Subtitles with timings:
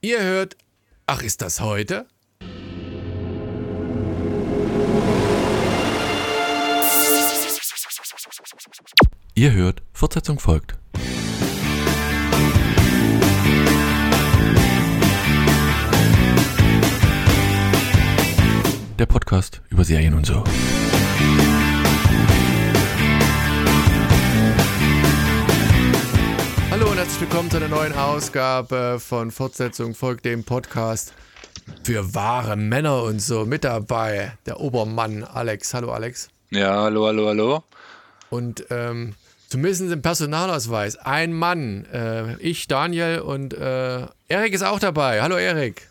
[0.00, 0.56] Ihr hört.
[1.06, 2.06] Ach, ist das heute?
[9.34, 10.76] Ihr hört, Fortsetzung folgt.
[18.98, 20.44] Der Podcast über Serien und so.
[27.18, 31.12] Herzlich willkommen zu einer neuen Ausgabe von Fortsetzung folgt dem Podcast
[31.82, 33.44] für wahre Männer und so.
[33.44, 35.74] Mit dabei der Obermann Alex.
[35.74, 36.30] Hallo Alex.
[36.50, 37.64] Ja, hallo, hallo, hallo.
[38.30, 39.14] Und ähm,
[39.48, 41.86] zumindest im Personalausweis ein Mann.
[41.86, 45.20] Äh, ich, Daniel und äh, Erik ist auch dabei.
[45.20, 45.88] Hallo Erik.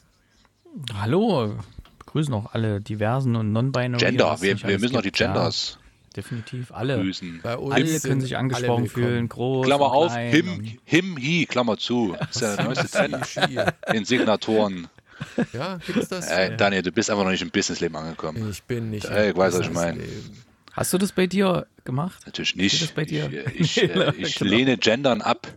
[0.93, 1.57] Hallo,
[1.99, 3.99] begrüßen auch alle diversen und non-binary.
[3.99, 5.19] Gender, wir, wir müssen noch die gibt.
[5.19, 5.77] Ja, Genders
[6.17, 6.97] definitiv, alle.
[6.97, 7.39] grüßen.
[7.43, 12.15] Bei uns Alle können sich angesprochen fühlen, groß Klammer auf, him, him, he, Klammer zu.
[12.19, 14.87] Das ist ja der neueste Trend in Signatoren.
[15.53, 16.29] Ja, gibt's das?
[16.29, 18.49] Äh, Daniel, du bist einfach noch nicht im Businessleben angekommen.
[18.51, 19.05] Ich bin nicht.
[19.05, 20.03] Ey, im ich weiß, was ich meine.
[20.73, 22.21] Hast du das bei dir gemacht?
[22.25, 22.93] Natürlich nicht.
[22.93, 23.29] bei dir?
[23.55, 24.51] Ich, ich, äh, ich Genau.
[24.51, 25.47] lehne Gendern ab.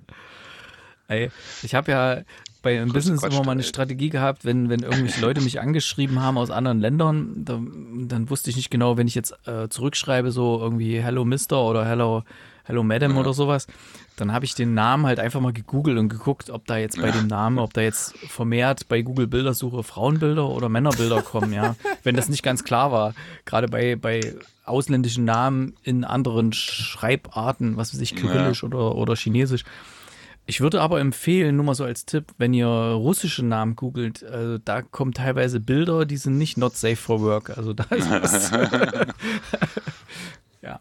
[1.09, 1.31] Ey,
[1.63, 2.23] ich habe ja
[2.63, 3.69] bei einem Business Quatsch, immer mal eine ey.
[3.69, 8.51] Strategie gehabt, wenn, wenn irgendwelche Leute mich angeschrieben haben aus anderen Ländern, dann, dann wusste
[8.51, 12.23] ich nicht genau, wenn ich jetzt äh, zurückschreibe, so irgendwie Hello Mister oder Hello,
[12.65, 13.67] Hello Madam oder sowas,
[14.17, 17.11] dann habe ich den Namen halt einfach mal gegoogelt und geguckt, ob da jetzt bei
[17.11, 21.75] dem Namen, ob da jetzt vermehrt bei Google Bildersuche Frauenbilder oder Männerbilder kommen, ja.
[22.05, 27.93] Wenn das nicht ganz klar war, gerade bei, bei ausländischen Namen in anderen Schreibarten, was
[27.93, 29.65] weiß ich, Kyrillisch oder, oder Chinesisch.
[30.51, 34.59] Ich würde aber empfehlen, nur mal so als Tipp, wenn ihr russische Namen googelt, äh,
[34.65, 37.57] da kommen teilweise Bilder, die sind nicht not safe for work.
[37.57, 38.51] Also da ist was.
[40.61, 40.81] ja.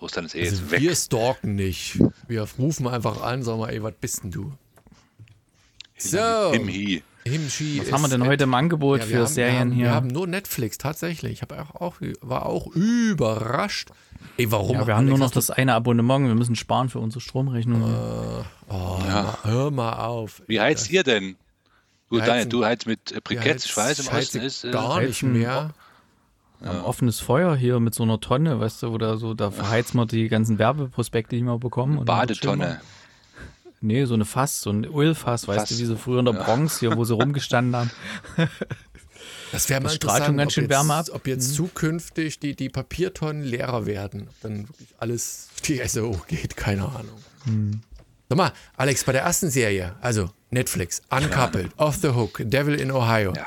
[0.00, 0.80] Russland ist eh Also jetzt weg.
[0.80, 1.98] wir stalken nicht.
[2.28, 4.54] Wir rufen einfach an, sagen mal, ey, was bist denn du?
[5.98, 7.02] So, Him, he.
[7.24, 9.84] Himchi Was haben wir denn heute im Angebot Ja, für haben, Serien wir haben, hier?
[9.86, 11.32] Wir haben nur Netflix, tatsächlich.
[11.32, 13.90] Ich habe auch, auch, war auch überrascht.
[14.36, 14.76] Ey, warum?
[14.76, 16.26] ja, wir haben nur noch das eine Abonnement.
[16.26, 17.82] Wir müssen sparen für unsere Stromrechnung.
[17.82, 20.42] Oh, hör, mal, hör mal auf.
[20.46, 21.36] Wie heizt ihr denn?
[22.08, 23.66] Gut, Daniel, du heizt mit äh, Briketts.
[23.66, 24.64] Ich weiß, im heizen Osten ist.
[24.64, 25.72] Äh, gar nicht mehr.
[26.60, 29.94] Wir haben offenes Feuer hier mit so einer Tonne, weißt du, oder so, da verheizt
[29.94, 32.04] man die ganzen Werbeprospekte, die wir bekommen.
[32.04, 32.80] Badetonne.
[33.82, 36.80] Nee, so eine Fass, so ein Ölfass, weißt du, wie sie früher in der Bronx
[36.80, 37.90] hier, wo sie rumgestanden haben.
[39.52, 41.06] Das wäre mal Das strahlt schon interessant, ganz ob schön jetzt, Wärme ab.
[41.12, 44.28] ob jetzt zukünftig die, die Papiertonnen leerer werden.
[44.28, 47.80] Ob dann wirklich alles die SO geht, keine Ahnung.
[48.28, 52.92] Sag mal, Alex, bei der ersten Serie, also Netflix, Uncoupled, Off the Hook, Devil in
[52.92, 53.46] Ohio, Ja.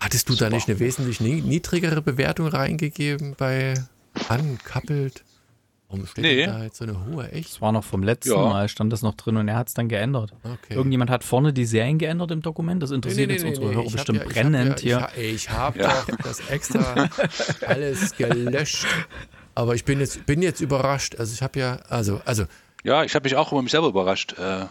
[0.00, 3.74] hattest du da nicht eine wesentlich ni- niedrigere Bewertung reingegeben bei
[4.28, 5.22] Uncoupled?
[5.88, 6.46] Warum steht Nee.
[6.46, 7.30] da jetzt so eine hohe?
[7.30, 7.50] Echt?
[7.52, 8.36] Das war noch vom letzten Ja.
[8.48, 10.32] Mal, stand das noch drin und er hat es dann geändert.
[10.42, 10.74] Okay.
[10.74, 12.82] Irgendjemand hat vorne die Serien geändert im Dokument.
[12.82, 15.24] Das interessiert jetzt unsere Hörer ich hab bestimmt ja, ich brennend hab ja, hier.
[15.24, 15.88] Ich, ich habe Ja.
[16.08, 17.08] doch das extra
[17.66, 18.86] alles gelöscht.
[19.54, 21.16] Aber ich bin jetzt, bin jetzt überrascht.
[21.16, 22.44] Also ich habe ja, also, also
[22.82, 24.34] Ja, ich habe mich auch über mich selber überrascht.
[24.38, 24.64] Äh,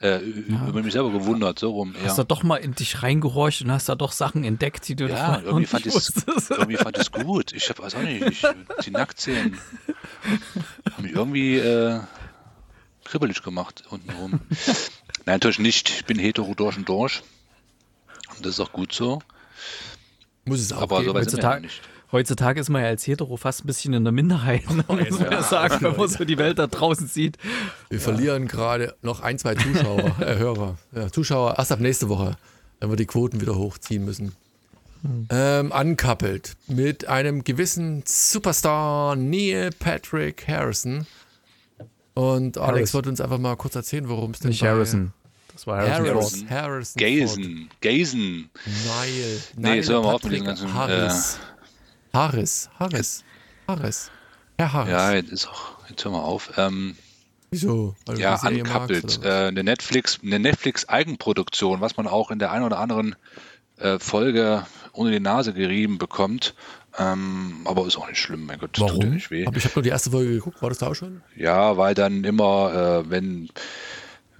[0.00, 1.94] äh, Über mich selber gewundert, so rum.
[2.04, 4.96] Hast Ja, du doch mal in dich reingehorcht und hast da doch Sachen entdeckt, die
[4.96, 6.50] du ja irgendwie, nicht fand wusstest.
[6.50, 7.52] irgendwie fand ich es gut.
[7.52, 8.42] Ich habe weiß auch nicht, ich,
[8.84, 9.56] die Nacktzehen
[10.92, 12.00] haben mich irgendwie äh,
[13.04, 14.40] kribbelig gemacht untenrum.
[15.24, 15.90] Nein, natürlich nicht.
[15.90, 17.22] Ich bin hetero durch und durch.
[18.36, 19.20] Und das ist auch gut so.
[20.44, 21.10] muss es auch Aber geben.
[21.12, 21.82] so ja Heutzutage, nicht.
[22.10, 25.30] heutzutage ist man ja als Hetero fast ein bisschen in der Minderheit, ne, muss man
[25.30, 27.36] ja sagen, wenn man so die Welt da draußen sieht.
[27.90, 30.78] Wir verlieren gerade noch ein, zwei Zuschauer, äh, Hörer.
[30.92, 32.36] Ja, Zuschauer erst ab nächste Woche,
[32.80, 34.34] wenn wir die Quoten wieder hochziehen müssen.
[35.30, 41.06] Ähm, uncoupled mit einem gewissen Superstar Neil Patrick Harrison.
[42.14, 42.94] Und Alex Harris.
[42.94, 45.12] wird uns einfach mal kurz erzählen, worum es denn Nicht bei Harrison.
[45.52, 46.48] Das war Harrison.
[46.50, 46.50] Harrison.
[46.50, 47.00] Harrison.
[47.00, 47.70] Gazen.
[47.80, 48.50] Gazen.
[48.54, 48.74] Ford.
[48.86, 49.42] Neil.
[49.56, 51.38] Nee, Neil jetzt hören wir auf mit diesen ganzen, äh, Harris.
[52.12, 52.70] Harris.
[52.78, 53.24] Harris.
[53.66, 54.10] Harris.
[54.58, 54.92] Herr Harris.
[54.92, 56.52] Ja, jetzt ist auch, jetzt hören wir auf.
[56.56, 56.96] Ähm,
[57.50, 57.96] Wieso?
[58.06, 59.18] Weil ja, was?
[59.22, 63.14] Äh, eine Netflix, eine Netflix-Eigenproduktion, was man auch in der einen oder anderen
[63.78, 66.54] äh, Folge unter die Nase gerieben bekommt.
[66.98, 69.14] Ähm, aber ist auch nicht schlimm, mein Gott, tut ja Warum?
[69.14, 69.46] nicht weh.
[69.46, 70.60] Aber ich habe nur die erste Folge geguckt.
[70.60, 71.22] War das da auch schon?
[71.36, 73.48] Ja, weil dann immer, äh, wenn,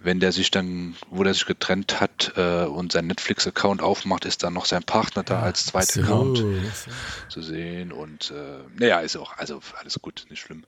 [0.05, 4.43] wenn der sich dann, wo der sich getrennt hat äh, und seinen Netflix-Account aufmacht, ist
[4.43, 6.47] dann noch sein Partner da als zweiter So, Account so.
[7.29, 7.93] zu sehen.
[7.93, 10.65] Und äh, naja, ist auch, also alles gut, nicht schlimm.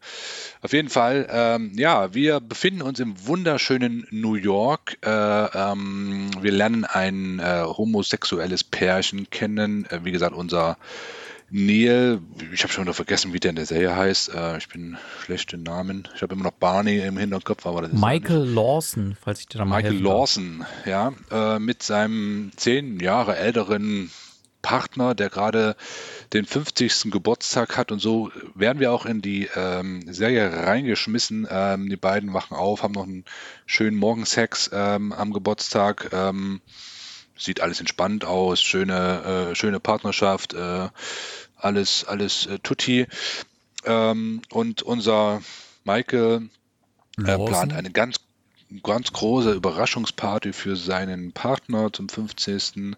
[0.62, 4.98] Auf jeden Fall, ähm, ja, wir befinden uns im wunderschönen New York.
[5.04, 9.86] Äh, ähm, wir lernen ein äh, homosexuelles Pärchen kennen.
[9.86, 10.76] Äh, wie gesagt, unser
[11.50, 12.20] Neil,
[12.52, 14.34] ich habe schon wieder vergessen, wie der in der Serie heißt.
[14.34, 16.08] Äh, ich bin schlecht in Namen.
[16.14, 19.58] Ich habe immer noch Barney im Hinterkopf, aber das ist Michael Lawson, falls ich dir
[19.58, 20.02] da mal Michael.
[20.02, 24.10] Lawson, ja, äh, mit seinem zehn Jahre älteren
[24.64, 25.76] Partner, der gerade
[26.32, 27.10] den 50.
[27.10, 31.46] Geburtstag hat und so werden wir auch in die ähm, Serie reingeschmissen.
[31.50, 33.26] Ähm, die beiden wachen auf, haben noch einen
[33.66, 36.10] schönen Morgensex ähm, am Geburtstag.
[37.36, 40.88] Sieht alles entspannt aus, schöne, äh, schöne Partnerschaft, äh,
[41.56, 43.06] alles, alles äh, tutti.
[43.84, 45.42] Ähm, und unser
[45.84, 46.48] Michael
[47.18, 48.16] äh, plant eine ganz,
[48.82, 52.96] ganz große Überraschungsparty für seinen Partner zum 50.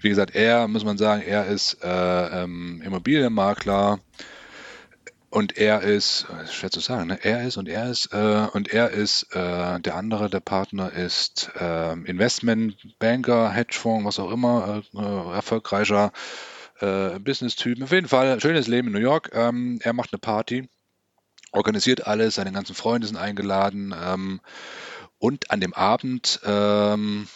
[0.00, 4.00] Wie gesagt, er, muss man sagen, er ist äh, ähm, Immobilienmakler
[5.36, 7.18] und er ist, äh, schwer zu sagen, ne?
[7.22, 11.50] er ist und er ist äh, und er ist, äh, der andere, der Partner ist
[11.60, 16.12] äh, Investmentbanker, Hedgefonds, was auch immer, äh, äh, erfolgreicher
[16.78, 17.82] Business-Typ.
[17.82, 19.30] Auf jeden Fall, schönes Leben in New York.
[19.32, 20.68] Ähm, er macht eine Party
[21.52, 24.40] organisiert alles, seine ganzen Freunde sind eingeladen ähm,
[25.18, 27.28] und an dem Abend ähm,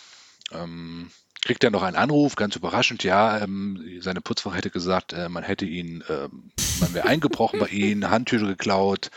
[0.53, 1.11] ähm,
[1.45, 5.43] kriegt er noch einen Anruf, ganz überraschend, ja, ähm, seine Putzfrau hätte gesagt, äh, man
[5.43, 6.51] hätte ihn, ähm,
[6.81, 9.11] man wäre eingebrochen bei ihm, Handtücher geklaut,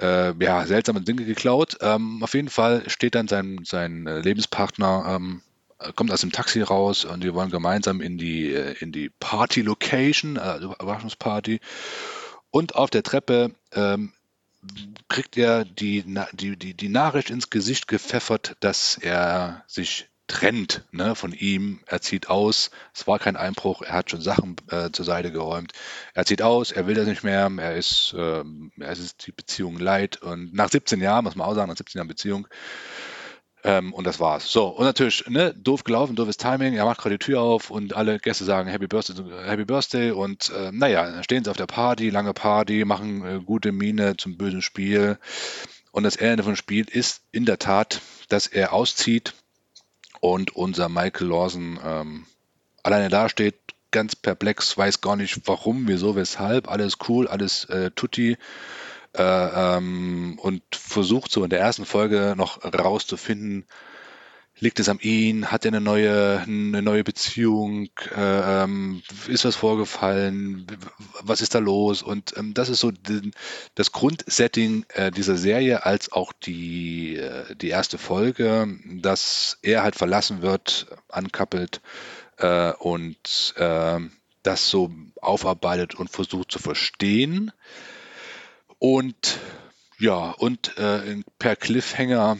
[0.00, 1.76] äh, ja, seltsame Dinge geklaut.
[1.80, 5.42] Ähm, auf jeden Fall steht dann sein, sein äh, Lebenspartner, ähm,
[5.78, 9.10] äh, kommt aus dem Taxi raus und die wollen gemeinsam in die, äh, in die
[9.10, 11.60] Party-Location, also Überraschungsparty.
[12.50, 14.12] Und auf der Treppe ähm,
[15.08, 21.14] kriegt er die, die, die, die Nachricht ins Gesicht gepfeffert, dass er sich trennt ne,
[21.14, 21.80] von ihm.
[21.86, 22.70] Er zieht aus.
[22.94, 23.82] Es war kein Einbruch.
[23.82, 25.72] Er hat schon Sachen äh, zur Seite geräumt.
[26.14, 26.72] Er zieht aus.
[26.72, 27.50] Er will das nicht mehr.
[27.58, 30.22] Er ist, ähm, er ist die Beziehung leid.
[30.22, 32.48] Und nach 17 Jahren, muss man auch sagen, nach 17 Jahren Beziehung,
[33.62, 34.50] ähm, und das war's.
[34.50, 36.74] So, und natürlich, ne, doof gelaufen, doofes Timing.
[36.74, 40.12] Er macht gerade die Tür auf und alle Gäste sagen Happy Birthday, Happy Birthday.
[40.12, 44.16] Und äh, naja, dann stehen sie auf der Party, lange Party, machen äh, gute Miene
[44.16, 45.18] zum bösen Spiel.
[45.90, 48.00] Und das Ende vom Spiel ist in der Tat,
[48.30, 49.34] dass er auszieht
[50.22, 52.26] und unser Michael Lawson ähm,
[52.84, 53.56] alleine dasteht,
[53.90, 56.70] ganz perplex, weiß gar nicht warum, wieso, weshalb.
[56.70, 58.38] Alles cool, alles äh, tutti
[59.16, 63.66] äh, ähm, und versucht so in der ersten Folge noch rauszufinden,
[64.62, 69.56] liegt es an ihn, hat er eine neue, eine neue Beziehung, äh, ähm, ist was
[69.56, 70.66] vorgefallen,
[71.20, 72.02] was ist da los?
[72.02, 72.92] Und ähm, das ist so
[73.74, 79.96] das Grundsetting äh, dieser Serie, als auch die, äh, die erste Folge, dass er halt
[79.96, 81.80] verlassen wird, ankappelt
[82.38, 83.98] äh, und äh,
[84.44, 87.50] das so aufarbeitet und versucht zu verstehen.
[88.78, 89.38] Und
[89.98, 92.38] ja, und äh, per Cliffhanger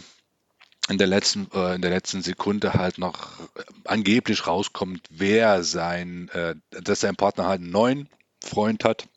[0.89, 6.29] in der letzten, äh, in der letzten Sekunde halt noch äh, angeblich rauskommt, wer sein,
[6.31, 8.09] äh, dass sein Partner halt einen neuen
[8.45, 9.09] Freund hat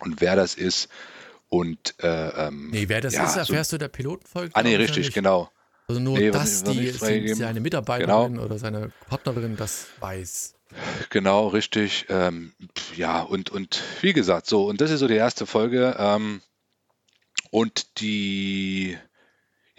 [0.00, 0.88] und wer das ist.
[1.48, 4.54] Und äh, ähm, Nee, wer das ja, ist, so- erfährst du der Pilotenfolge.
[4.54, 5.14] Ah, nee, richtig, nicht.
[5.14, 5.50] genau.
[5.88, 7.34] Also nur, Nee, dass die, nicht freigegeben.
[7.36, 8.44] seine Mitarbeiterin Genau.
[8.44, 10.54] oder seine Partnerin das weiß.
[11.08, 12.06] Genau, richtig.
[12.08, 12.52] Ähm,
[12.94, 15.96] ja, und, und wie gesagt, so, und das ist so die erste Folge.
[15.98, 16.42] Ähm,
[17.50, 18.96] und die,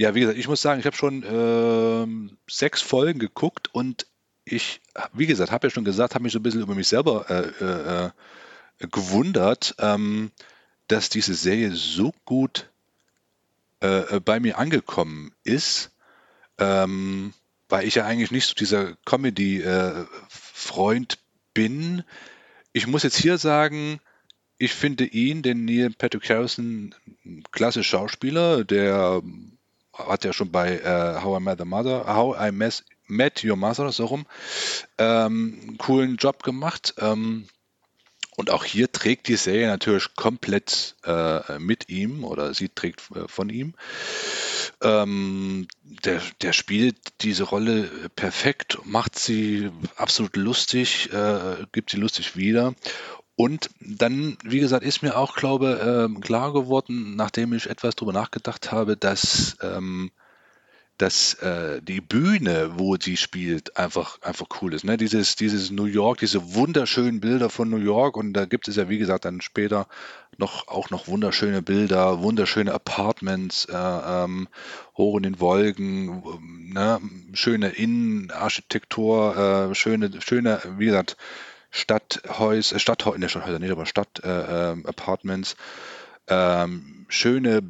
[0.01, 4.07] ja, wie gesagt, ich muss sagen, ich habe schon ähm, sechs Folgen geguckt und
[4.45, 4.81] ich,
[5.13, 7.51] wie gesagt, habe ja schon gesagt, habe mich so ein bisschen über mich selber äh,
[7.63, 8.09] äh, äh,
[8.87, 10.31] gewundert, ähm,
[10.87, 12.71] dass diese Serie so gut
[13.83, 15.91] äh, äh, bei mir angekommen ist,
[16.57, 17.35] ähm,
[17.69, 21.19] weil ich ja eigentlich nicht so dieser Comedy-Freund
[21.53, 22.03] bin.
[22.73, 23.99] Ich muss jetzt hier sagen,
[24.57, 29.21] ich finde ihn, den Neil Patrick Harrison, ein klasse Schauspieler, der
[29.93, 33.57] hat ja schon bei äh, How I Met the Mother, How I Met, Met Your
[33.57, 34.25] Mother, so rum,
[34.97, 36.93] ähm, coolen Job gemacht.
[36.97, 37.47] Ähm,
[38.37, 43.27] und auch hier trägt die Serie natürlich komplett äh, mit ihm oder sie trägt äh,
[43.27, 43.75] von ihm.
[44.81, 47.83] Ähm, der, der spielt diese Rolle
[48.15, 52.73] perfekt, macht sie absolut lustig, äh, gibt sie lustig wieder.
[53.41, 58.13] Und dann, wie gesagt, ist mir auch, glaube ähm, klar geworden, nachdem ich etwas drüber
[58.13, 60.11] nachgedacht habe, dass, ähm,
[60.99, 64.83] dass äh, die Bühne, wo sie spielt, einfach, einfach cool ist.
[64.83, 64.95] Ne?
[64.95, 68.89] Dieses, dieses New York, diese wunderschönen Bilder von New York und da gibt es ja,
[68.89, 69.87] wie gesagt, dann später
[70.37, 74.49] noch, auch noch wunderschöne Bilder, wunderschöne Apartments, äh, ähm,
[74.95, 76.21] hoch in den Wolken,
[76.73, 76.99] ne?
[77.33, 81.17] schöne Innenarchitektur, äh, schöne, schöne, wie gesagt,
[81.71, 85.55] Stadthäuser, Stadthäuser, ne, Stadthäuser nicht, aber Stadt-Apartments,
[86.27, 87.61] ähm, schöne,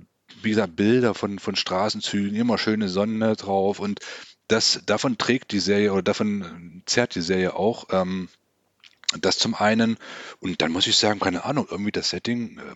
[0.42, 4.00] wie gesagt, Bilder von, von Straßenzügen, immer schöne Sonne drauf und
[4.48, 7.86] das, davon trägt die Serie oder davon zerrt die Serie auch.
[7.92, 8.28] Ähm,
[9.22, 9.98] Das zum einen.
[10.40, 12.76] Und dann muss ich sagen, keine Ahnung, irgendwie das Setting, äh,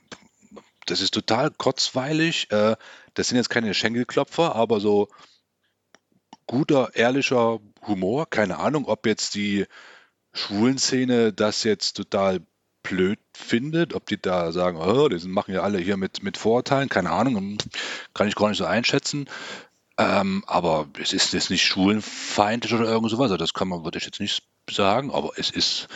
[0.85, 2.51] das ist total kurzweilig.
[2.51, 2.75] Äh,
[3.13, 5.07] das sind jetzt keine Schenkelklopfer, aber so
[6.47, 8.29] guter, ehrlicher Humor.
[8.29, 9.65] Keine Ahnung, ob jetzt die
[10.35, 12.41] Schwulenszene das jetzt total
[12.83, 16.89] blöd findet, ob die da sagen, oh, die machen ja alle hier mit, mit Vorurteilen,
[16.89, 17.57] keine Ahnung,
[18.13, 19.27] kann ich gar nicht so einschätzen.
[19.97, 23.97] Ähm, aber es ist jetzt nicht schwulenfeindlich oder irgend sowas, also das kann man, würde
[23.97, 25.87] ich jetzt nicht sagen, aber es ist,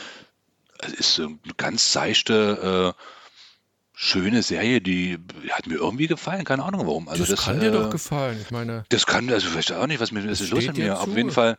[0.80, 3.04] es ist eine ganz seichte, äh,
[4.02, 5.20] schöne Serie, die
[5.52, 7.10] hat mir irgendwie gefallen, keine Ahnung warum.
[7.10, 8.40] Also das, das kann äh, dir doch gefallen.
[8.42, 10.98] Ich meine, das kann, also vielleicht auch nicht, was mir was ist los mit mir.
[10.98, 11.58] Auf jeden Fall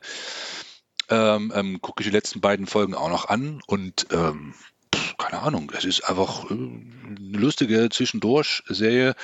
[1.10, 4.54] ähm, ähm, gucke ich die letzten beiden Folgen auch noch an und ähm,
[4.94, 9.14] pff, keine Ahnung, es ist einfach äh, eine lustige Zwischendurch-Serie,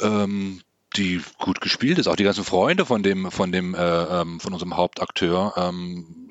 [0.00, 0.60] ähm,
[0.96, 2.08] die gut gespielt ist.
[2.08, 5.54] Auch die ganzen Freunde von dem, von dem, äh, ähm, von unserem Hauptakteur.
[5.56, 6.30] Ähm,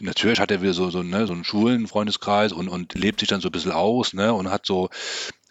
[0.00, 3.28] natürlich hat er wieder so, so, ne, so einen schwulen Freundeskreis und, und lebt sich
[3.28, 4.90] dann so ein bisschen aus, ne, und hat so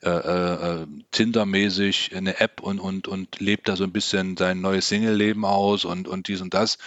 [0.04, 4.62] äh, äh, äh, Tinder-mäßig eine App und, und, und lebt da so ein bisschen sein
[4.62, 6.77] neues Single-Leben aus und, und dies und das.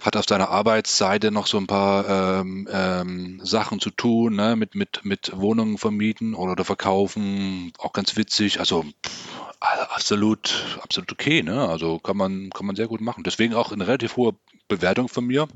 [0.00, 4.54] Hat auf seiner Arbeitsseite noch so ein paar ähm, ähm, Sachen zu tun, ne?
[4.54, 8.60] mit, mit, mit Wohnungen vermieten oder verkaufen, auch ganz witzig.
[8.60, 9.28] Also pff,
[9.60, 11.66] a- absolut, absolut okay, ne?
[11.66, 13.24] Also kann man, kann man sehr gut machen.
[13.24, 14.34] Deswegen auch eine relativ hohe
[14.68, 15.48] Bewertung von mir.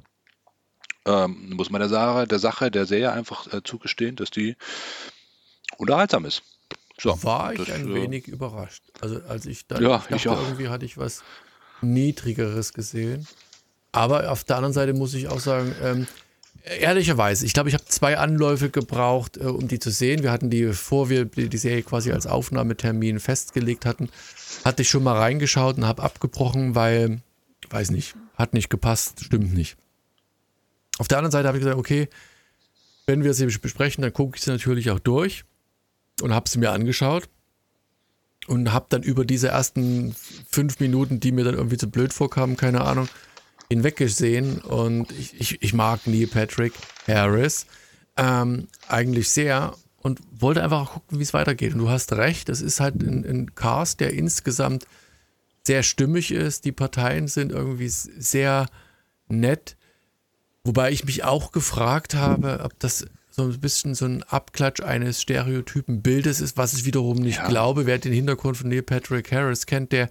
[1.07, 4.57] Ähm, muss man der Sache, der Sache, der Serie einfach äh, zugestehen, dass die
[5.77, 6.43] unterhaltsam ist.
[6.99, 8.83] So, war ich das, ein äh, wenig überrascht.
[9.01, 11.23] Also als ich dann Ja, ich dachte, irgendwie hatte ich was
[11.83, 13.27] Niedrigeres gesehen.
[13.93, 16.07] Aber auf der anderen Seite muss ich auch sagen, ähm,
[16.65, 20.23] ehrlicherweise, ich glaube, ich habe zwei Anläufe gebraucht, äh, um die zu sehen.
[20.23, 24.09] Wir hatten die, bevor wir die Serie quasi als Aufnahmetermin festgelegt hatten,
[24.65, 27.21] hatte ich schon mal reingeschaut und habe abgebrochen, weil,
[27.71, 29.77] weiß nicht, hat nicht gepasst, stimmt nicht.
[30.99, 32.09] Auf der anderen Seite habe ich gesagt, okay,
[33.07, 35.45] wenn wir sie besprechen, dann gucke ich sie natürlich auch durch
[36.23, 37.29] und habe sie mir angeschaut
[38.47, 40.15] und habe dann über diese ersten
[40.49, 43.09] fünf Minuten, die mir dann irgendwie zu blöd vorkamen, keine Ahnung,
[43.71, 46.73] hinweggesehen und ich, ich, ich mag Neil Patrick
[47.07, 47.67] Harris
[48.17, 51.75] ähm, eigentlich sehr und wollte einfach auch gucken, wie es weitergeht.
[51.75, 54.87] Und du hast recht, es ist halt ein, ein Cast, der insgesamt
[55.63, 56.65] sehr stimmig ist.
[56.65, 58.67] Die Parteien sind irgendwie sehr
[59.29, 59.77] nett.
[60.65, 65.23] Wobei ich mich auch gefragt habe, ob das so ein bisschen so ein Abklatsch eines
[65.23, 67.49] stereotypen Bildes ist, was ich wiederum nicht Ja.
[67.49, 67.87] glaube.
[67.87, 70.09] Wer den Hintergrund von Neil Patrick Harris kennt, der,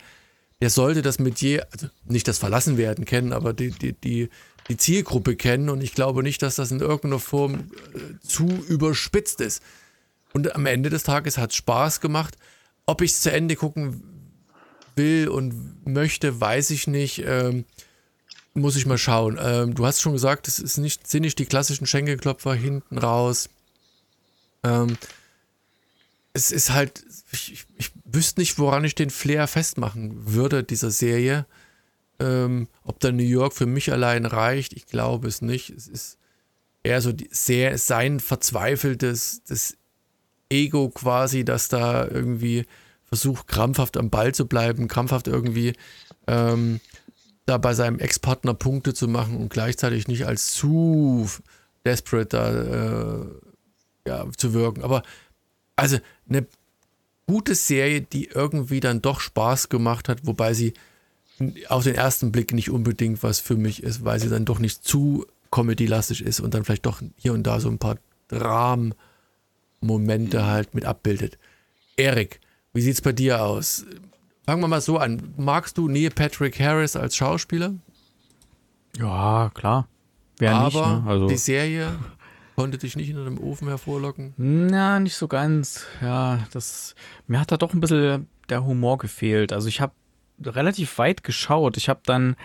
[0.61, 4.29] der sollte das Metier, also nicht das Verlassenwerden kennen, aber die, die, die,
[4.67, 5.69] die Zielgruppe kennen.
[5.69, 9.63] Und ich glaube nicht, dass das in irgendeiner Form äh, zu überspitzt ist.
[10.33, 12.37] Und am Ende des Tages hat es Spaß gemacht.
[12.85, 14.03] Ob ich es zu Ende gucken
[14.95, 17.23] will und möchte, weiß ich nicht.
[17.25, 17.65] Ähm,
[18.53, 19.39] muss ich mal schauen.
[19.41, 23.49] Ähm, du hast schon gesagt, es ist nicht, sind nicht die klassischen Schenkelklopfer hinten raus.
[24.63, 24.97] Ähm,
[26.39, 31.46] es ist halt, ich, ich, wüsste nicht, woran ich den Flair festmachen würde, dieser Serie.
[32.19, 35.69] Ähm, ob da New York für mich allein reicht, ich glaube es nicht.
[35.69, 36.17] Es ist
[36.84, 39.77] eher so die, sehr sein verzweifeltes das
[40.50, 42.65] Ego quasi, das da irgendwie
[43.05, 45.74] versucht, krampfhaft am Ball zu bleiben, krampfhaft irgendwie
[46.27, 46.79] ähm,
[47.46, 51.29] da bei seinem Ex-Partner Punkte zu machen und gleichzeitig nicht als zu
[51.86, 53.25] desperate da äh,
[54.08, 54.84] ja, zu wirken.
[54.84, 55.03] Aber
[55.79, 56.48] also eine
[57.27, 60.74] gute Serie, die irgendwie dann doch Spaß gemacht hat, wobei sie
[61.67, 64.83] auf den ersten Blick nicht unbedingt was für mich ist, weil sie dann doch nicht
[64.83, 70.75] zu comedy-lastig ist und dann vielleicht doch hier und da so ein paar Dramen-Momente halt
[70.75, 71.38] mit abbildet.
[71.98, 72.39] Erik,
[72.74, 73.86] wie sieht's bei dir aus?
[74.45, 75.33] Fangen wir mal so an.
[75.38, 77.75] Magst du Neil Patrick Harris als Schauspieler?
[78.98, 79.88] Ja, klar.
[80.39, 81.03] Wer aber nicht, ne?
[81.05, 81.91] Also, die Serie
[82.59, 84.33] konnte dich nicht hinter dem Ofen hervorlocken.
[84.35, 85.85] na, nicht so ganz.
[86.01, 86.93] Ja, das,
[87.25, 89.53] mir hat da doch ein bisschen der Humor gefehlt.
[89.53, 89.93] Also ich habe
[90.43, 91.77] relativ weit geschaut.
[91.77, 92.35] Ich habe dann,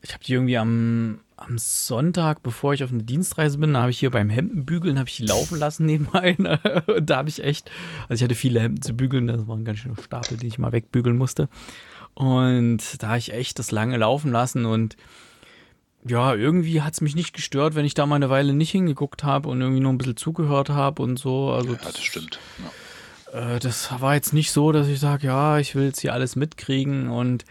[0.00, 3.98] ich habe die irgendwie am, am Sonntag, bevor ich auf eine Dienstreise bin, habe ich
[3.98, 6.34] hier beim Hemdenbügeln, habe ich die laufen lassen nebenbei.
[6.38, 6.58] Ne?
[6.86, 7.70] Und da habe ich echt,
[8.08, 10.72] also ich hatte viele Hemden zu bügeln, das waren ganz schöne Stapel, die ich mal
[10.72, 11.50] wegbügeln musste.
[12.14, 14.96] Und da habe ich echt das lange laufen lassen und
[16.04, 19.22] ja, irgendwie hat es mich nicht gestört, wenn ich da mal eine Weile nicht hingeguckt
[19.24, 21.50] habe und irgendwie nur ein bisschen zugehört habe und so.
[21.50, 22.40] Also Ja, das stimmt.
[23.32, 23.54] Ja.
[23.54, 26.34] äh, das war jetzt nicht so, dass ich sage, ja, ich will jetzt hier alles
[26.36, 27.44] mitkriegen und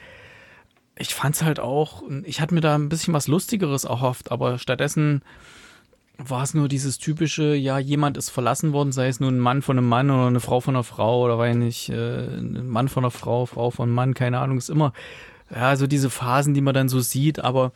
[0.98, 4.60] ich fand es halt auch, ich hatte mir da ein bisschen was Lustigeres erhofft, aber
[4.60, 5.24] stattdessen
[6.17, 9.62] war es nur dieses typische, ja, jemand ist verlassen worden, sei es nur ein Mann
[9.62, 12.89] von einem Mann oder eine Frau von einer Frau oder weiß nicht, äh, ein Mann
[12.89, 14.93] von einer Frau, Frau von einem Mann, keine Ahnung, ist immer,
[15.50, 17.72] ja, so diese Phasen, die man dann so sieht, aber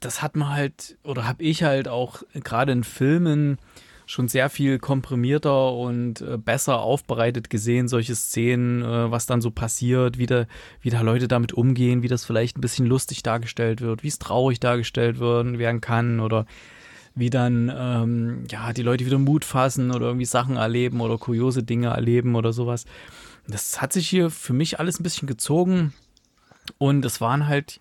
[0.00, 3.58] das hat man halt, oder habe ich halt auch gerade in Filmen
[4.10, 9.52] schon sehr viel komprimierter und äh, besser aufbereitet gesehen, solche Szenen, äh, was dann so
[9.52, 10.46] passiert, wie da,
[10.80, 14.18] wie da Leute damit umgehen, wie das vielleicht ein bisschen lustig dargestellt wird, wie es
[14.18, 16.44] traurig dargestellt werden, werden kann oder
[17.14, 21.62] wie dann ähm, ja die Leute wieder Mut fassen oder irgendwie Sachen erleben oder kuriose
[21.62, 22.86] Dinge erleben oder sowas.
[23.46, 25.92] Das hat sich hier für mich alles ein bisschen gezogen
[26.78, 27.80] und es waren halt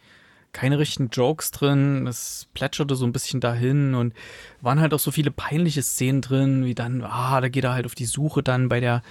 [0.51, 2.07] keine richtigen Jokes drin.
[2.07, 4.13] Es plätscherte so ein bisschen dahin und
[4.61, 7.85] waren halt auch so viele peinliche Szenen drin, wie dann, ah, da geht er halt
[7.85, 9.03] auf die Suche dann bei der,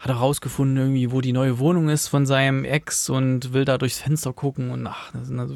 [0.00, 3.78] hat er rausgefunden irgendwie, wo die neue Wohnung ist von seinem Ex und will da
[3.78, 5.54] durchs Fenster gucken und ach, das sind also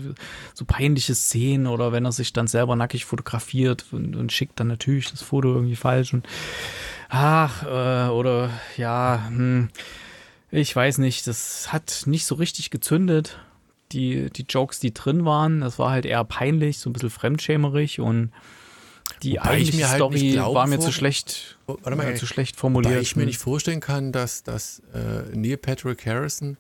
[0.55, 4.69] so peinliche Szenen oder wenn er sich dann selber nackig fotografiert und, und schickt dann
[4.69, 6.27] natürlich das Foto irgendwie falsch und
[7.09, 9.69] ach, äh, oder ja, hm,
[10.51, 13.39] ich weiß nicht, das hat nicht so richtig gezündet
[13.93, 18.01] die, die Jokes, die drin waren, das war halt eher peinlich, so ein bisschen fremdschämerig
[18.01, 18.31] und
[19.23, 22.57] die Wobei eigentliche halt Story war mir vor- zu schlecht, Warte mal, äh, zu schlecht
[22.57, 22.95] formuliert.
[22.95, 26.57] Weil ich mir nicht vorstellen kann, dass, dass äh, Neil Patrick Harrison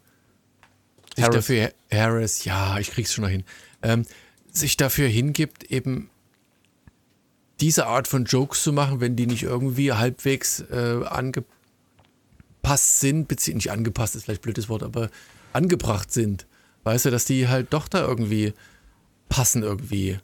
[1.14, 1.36] sich Harris.
[1.36, 3.44] dafür Harris, ja, ich krieg's schon noch hin,
[3.82, 4.04] ähm,
[4.52, 6.10] sich dafür hingibt, eben
[7.60, 13.68] diese Art von Jokes zu machen, wenn die nicht irgendwie halbwegs äh, angepasst sind, beziehungsweise
[13.68, 15.10] nicht angepasst ist vielleicht ein blödes Wort, aber
[15.52, 16.46] angebracht sind.
[16.90, 18.52] Weißt du, dass die halt doch da irgendwie
[19.28, 20.18] passen irgendwie.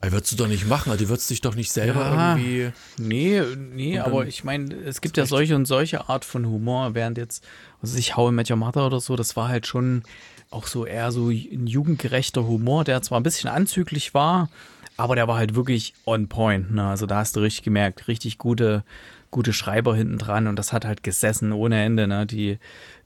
[0.00, 2.36] Weil würdest du doch nicht machen, also die würdest dich doch nicht selber Ja.
[2.36, 2.70] irgendwie.
[2.98, 3.42] Nee,
[3.74, 7.44] nee, aber ich meine, es gibt ja solche und solche Art von Humor, während jetzt,
[7.82, 10.02] was weiß ich, I Met Your Mother oder so, das war halt schon
[10.50, 14.48] auch so eher so ein jugendgerechter Humor, der zwar ein bisschen anzüglich war,
[14.96, 16.72] aber der war halt wirklich on point.
[16.72, 16.86] Ne?
[16.86, 18.84] Also da hast du richtig gemerkt, richtig gute,
[19.30, 22.24] gute Schreiber hinten dran und das hat halt gesessen ohne Ende, ne?
[22.24, 22.58] Die,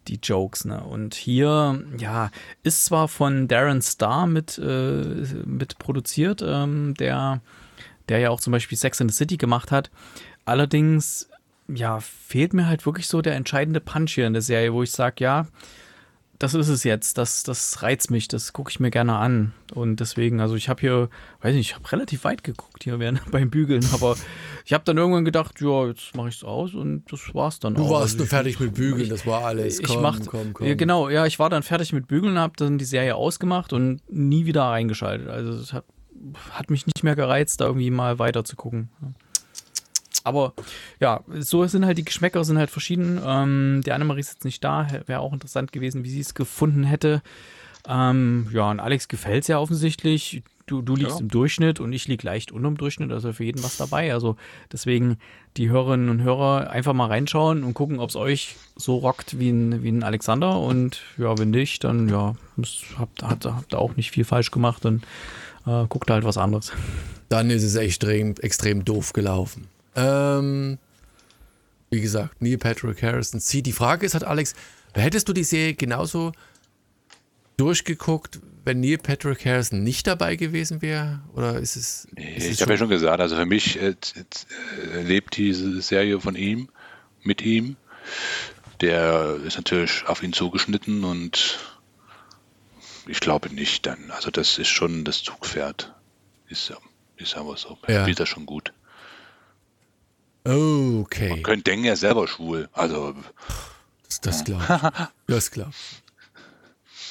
[0.09, 0.82] die Jokes, ne?
[0.82, 2.30] Und hier, ja,
[2.62, 7.40] ist zwar von Darren Star mit, äh, mit produziert, ähm, der,
[8.09, 9.90] der ja auch zum Beispiel Sex in the City gemacht hat.
[10.44, 11.28] Allerdings,
[11.68, 14.90] ja, fehlt mir halt wirklich so der entscheidende Punch hier in der Serie, wo ich
[14.90, 15.47] sage, ja,
[16.42, 19.52] das ist es jetzt, das, das reizt mich, das gucke ich mir gerne an.
[19.75, 21.08] Und deswegen, also ich habe hier,
[21.40, 24.16] weiß nicht, ich habe relativ weit geguckt hier während, beim Bügeln, aber
[24.64, 27.74] ich habe dann irgendwann gedacht, ja, jetzt mache ich es aus und das war's dann
[27.74, 27.90] Du auch.
[27.90, 29.78] warst Also nur ich- fertig mit Bügeln, das war alles.
[29.81, 30.66] ich Komm, mach, komm, komm.
[30.66, 34.00] Ja, genau, ja, ich war dann fertig mit Bügeln, habe dann die Serie ausgemacht und
[34.11, 35.28] nie wieder eingeschaltet.
[35.28, 35.85] Also es hat,
[36.50, 38.88] hat mich nicht mehr gereizt, da irgendwie mal weiter zu gucken.
[40.24, 40.52] Aber
[41.00, 43.20] ja, so sind halt die Geschmäcker sind halt verschieden.
[43.24, 46.85] Ähm, die Annemarie ist jetzt nicht da, wäre auch interessant gewesen, wie sie es gefunden
[46.85, 47.22] hätte.
[47.88, 50.42] Ähm, ja, und Alex gefällt es ja offensichtlich.
[50.66, 51.20] Du, du liegst Ja.
[51.20, 54.12] im Durchschnitt und ich lieg leicht unterm Durchschnitt, also für jeden was dabei.
[54.12, 54.37] Also
[54.72, 55.18] deswegen
[55.56, 59.50] die Hörerinnen und Hörer einfach mal reinschauen und gucken, ob es euch so rockt wie
[59.50, 60.61] ein, wie ein Alexander.
[60.61, 62.37] Und ja, wenn nicht, dann ja,
[62.96, 65.02] habt, habt, habt ihr auch nicht viel falsch gemacht und
[65.66, 66.72] äh, guckt halt was anderes.
[67.28, 69.66] Dann ist es extrem, extrem doof gelaufen.
[69.96, 70.78] Ähm,
[71.90, 73.40] wie gesagt, Neil Patrick Harrison.
[73.40, 74.55] Sie, die Frage ist, hat Alex,
[74.94, 76.33] hättest du die Serie genauso
[77.57, 81.20] durchgeguckt, wenn Neil Patrick Harrison nicht dabei gewesen wäre?
[81.35, 82.09] Oder ist es.
[82.12, 83.94] Nee, ist es ich habe ja schon gesagt, also für mich äh,
[84.94, 86.68] äh, lebt diese Serie von ihm,
[87.22, 87.76] mit ihm.
[88.81, 91.59] Der ist natürlich auf ihn zugeschnitten und
[93.07, 94.11] ich glaube nicht dann.
[94.11, 95.94] Also das ist schon das Zugpferd.
[96.48, 96.76] Ist ja,
[97.16, 97.78] ist aber so.
[97.87, 98.02] Er Ja.
[98.02, 98.72] spielt das schon gut.
[100.44, 101.31] Okay.
[101.31, 102.68] Man könnte denken, er ist selber schwul.
[102.72, 103.14] Also
[104.09, 105.07] Das, das glaube ich.
[105.26, 106.02] Das glaube ich.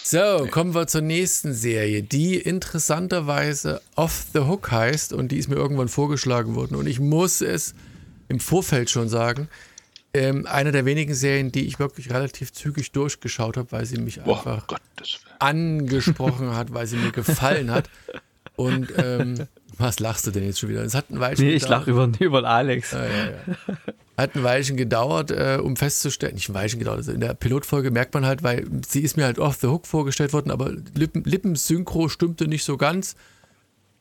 [0.04, 5.48] So, kommen wir zur nächsten Serie, die interessanterweise Off the Hook heißt und die ist
[5.48, 7.74] mir irgendwann vorgeschlagen worden und ich muss es
[8.28, 9.48] im Vorfeld schon sagen.
[10.13, 14.20] Ähm, eine der wenigen Serien, die ich wirklich relativ zügig durchgeschaut habe, weil sie mich
[14.22, 14.80] boah, einfach Willen.
[15.39, 17.89] angesprochen hat, weil sie mir gefallen hat.
[18.58, 20.84] Und ähm, was lachst du denn jetzt schon wieder?
[20.84, 22.92] Es hat ein Weilchen Nee, ich lache über, über Alex.
[22.92, 23.76] Ja, ja, ja.
[24.18, 27.92] Hat ein Weilchen gedauert, äh, um festzustellen, nicht ein Weilchen gedauert, also in der Pilotfolge
[27.92, 31.24] merkt man halt, weil sie ist mir halt off the hook vorgestellt worden, aber Lippen,
[31.24, 33.16] Lippensynchro stimmte nicht so ganz.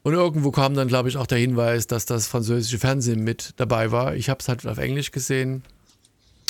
[0.03, 3.93] Und irgendwo kam dann, glaube ich, auch der Hinweis, dass das französische Fernsehen mit dabei
[3.93, 4.15] war.
[4.15, 5.63] Ich habe es halt auf Englisch gesehen.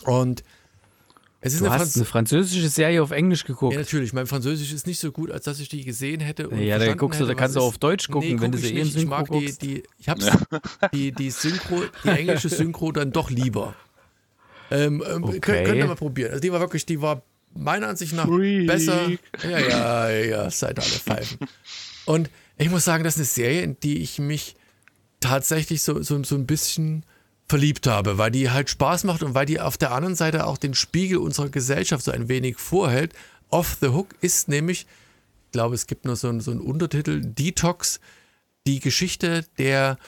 [0.04, 0.44] Und
[1.40, 3.72] es ist Du eine, hast Franz eine französische Serie auf Englisch geguckt.
[3.74, 4.12] ja, natürlich.
[4.12, 6.48] Mein Französisch ist nicht so gut, als dass ich die gesehen hätte.
[6.48, 8.66] Und Ja, da guckst du- da kannst du auf Deutsch gucken, wenn guck du sie
[8.68, 8.88] eh in nicht.
[8.96, 9.62] Ich Synchro mag die, guckst.
[9.62, 10.26] die, ich hab's,
[10.92, 13.74] die, die Synchro, die englische Synchro dann doch lieber.
[14.70, 15.40] Ähm, ähm, Okay.
[15.40, 16.30] könnt, könnt ihr mal probieren.
[16.30, 17.22] Also die war wirklich, die war
[17.54, 18.66] meiner Ansicht nach Freak.
[18.66, 19.10] besser.
[19.42, 21.38] Ja, ja, ja, seid alle Pfeifen.
[22.04, 24.54] Und ich muss sagen, das ist eine Serie, in die ich mich
[25.20, 27.04] tatsächlich so, so, so ein bisschen
[27.50, 30.56] verliebt habe, weil die halt Spaß macht und weil die auf der anderen Seite auch
[30.56, 33.12] den Spiegel unserer Gesellschaft so ein wenig vorhält.
[33.50, 34.86] Off the Hook ist nämlich,
[35.46, 37.98] ich glaube, es gibt nur so einen, so einen Untertitel, Detox,
[38.68, 39.98] die Geschichte der,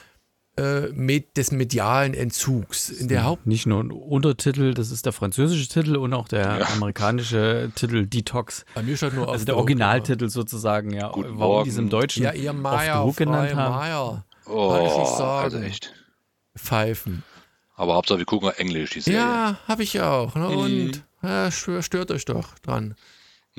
[0.55, 2.89] äh, med, des medialen Entzugs.
[2.89, 6.69] In der Haupt Nicht nur ein Untertitel, das ist der französische Titel und auch der
[6.71, 8.63] amerikanische Titel Detox.
[8.73, 11.09] bei mir steht nur Also Off der the Hook, Originaltitel sozusagen, ja.
[11.09, 11.89] Guten Warum die es im.
[11.89, 13.75] Deutschen Ja, ihr Meier, Off the Hook genannt haben.
[13.75, 14.25] Meier.
[14.45, 15.93] Oh, also echt.
[16.55, 17.23] Pfeifen.
[17.75, 19.19] Aber Hauptsache, wir gucken Englisch, die Serie.
[19.19, 20.35] Ja, habe ich auch.
[20.35, 20.47] Ne?
[20.49, 20.57] Mhm.
[20.57, 22.95] Und ja, stö- stört euch doch dran.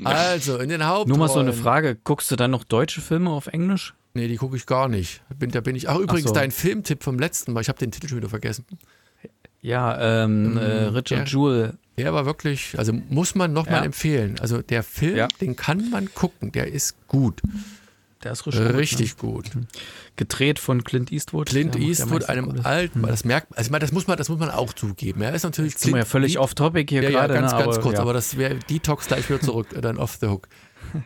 [0.03, 1.09] Also, in den Hauptrollen.
[1.09, 3.93] Nur mal so eine Frage, guckst du dann noch deutsche Filme auf Englisch?
[4.13, 5.21] Nee, die gucke ich gar nicht.
[5.37, 5.89] Bin, da bin ich.
[5.89, 6.33] Ach, übrigens, so.
[6.33, 7.61] dein Filmtipp vom letzten Mal.
[7.61, 8.65] Ich habe den Titel schon wieder vergessen.
[9.61, 11.39] Ja, ähm, äh, Richard ja.
[11.39, 11.73] Jewell.
[11.97, 13.85] Der war wirklich, also muss man nochmal Ja.
[13.85, 14.37] empfehlen.
[14.39, 15.27] Also der Film, Ja.
[15.41, 16.51] den kann man gucken.
[16.51, 17.41] Der ist gut.
[18.25, 19.45] Der ist richtig, Richtig gut.
[19.53, 19.55] gut.
[19.55, 19.67] Ne?
[20.15, 21.47] Gedreht von Clint Eastwood.
[21.47, 22.65] Clint ja Eastwood, einem Gutes.
[22.65, 25.21] alten, das merkt man, also ich meine, das muss man, das muss man auch zugeben.
[25.21, 27.35] Er ist natürlich Jetzt sind wir ja völlig East- off-topic hier ja, ja, gerade.
[27.35, 28.01] ganz, ne, ganz aber, kurz, ja.
[28.01, 30.47] aber das wäre Detox gleich wieder zurück, dann off the hook.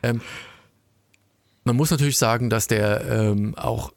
[0.02, 0.22] Ähm,
[1.66, 3.92] man muss natürlich sagen, dass der ähm, auch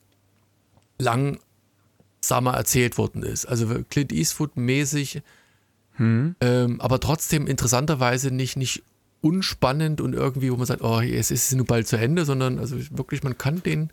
[0.99, 3.47] langsamer erzählt worden ist.
[3.47, 5.23] Also Clint Eastwood-mäßig,
[5.97, 6.35] Hm?
[6.41, 8.83] ähm, aber trotzdem interessanterweise nicht, nicht
[9.23, 12.77] unspannend und irgendwie, wo man sagt, oh, es ist nun bald zu Ende, sondern also
[12.91, 13.91] wirklich, man kann den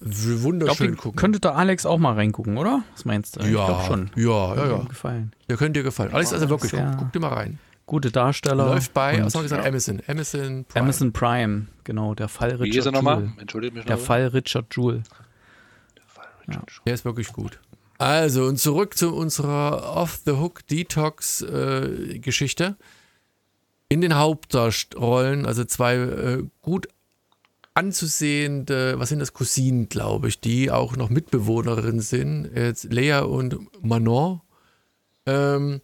[0.00, 1.16] Ich glaub, wunderschön den gucken.
[1.16, 2.82] könnte der Alex auch mal reingucken, oder?
[2.92, 3.40] Was meinst du?
[3.40, 4.10] Ich ja, schon.
[4.16, 4.78] ja, ja, ja.
[4.84, 5.32] gefallen.
[5.48, 6.12] Der könnte dir gefallen.
[6.12, 6.90] Alles also wirklich, Ja.
[6.90, 7.58] guck, guck dir mal rein.
[7.86, 8.64] Gute Darsteller.
[8.66, 10.00] Läuft bei, was haben wir gesagt, Amazon.
[10.06, 10.82] Amazon Prime.
[10.84, 13.30] Amazon Prime, genau, der Fall Wie ist Richard er nochmal?
[13.38, 14.02] Entschuldigt mich Der noch.
[14.02, 15.02] Fall Richard Jewell.
[16.86, 17.58] Der ist wirklich gut.
[17.98, 22.76] Also, und zurück zu unserer Off-the-Hook-Detox-Geschichte.
[23.88, 26.88] In den Hauptdarstellerrollen, also zwei äh, gut
[27.74, 33.58] anzusehende, was sind das, Cousinen, glaube ich, die auch noch Mitbewohnerinnen sind, jetzt Lea und
[33.84, 34.40] Manon.
[35.26, 35.80] Ähm,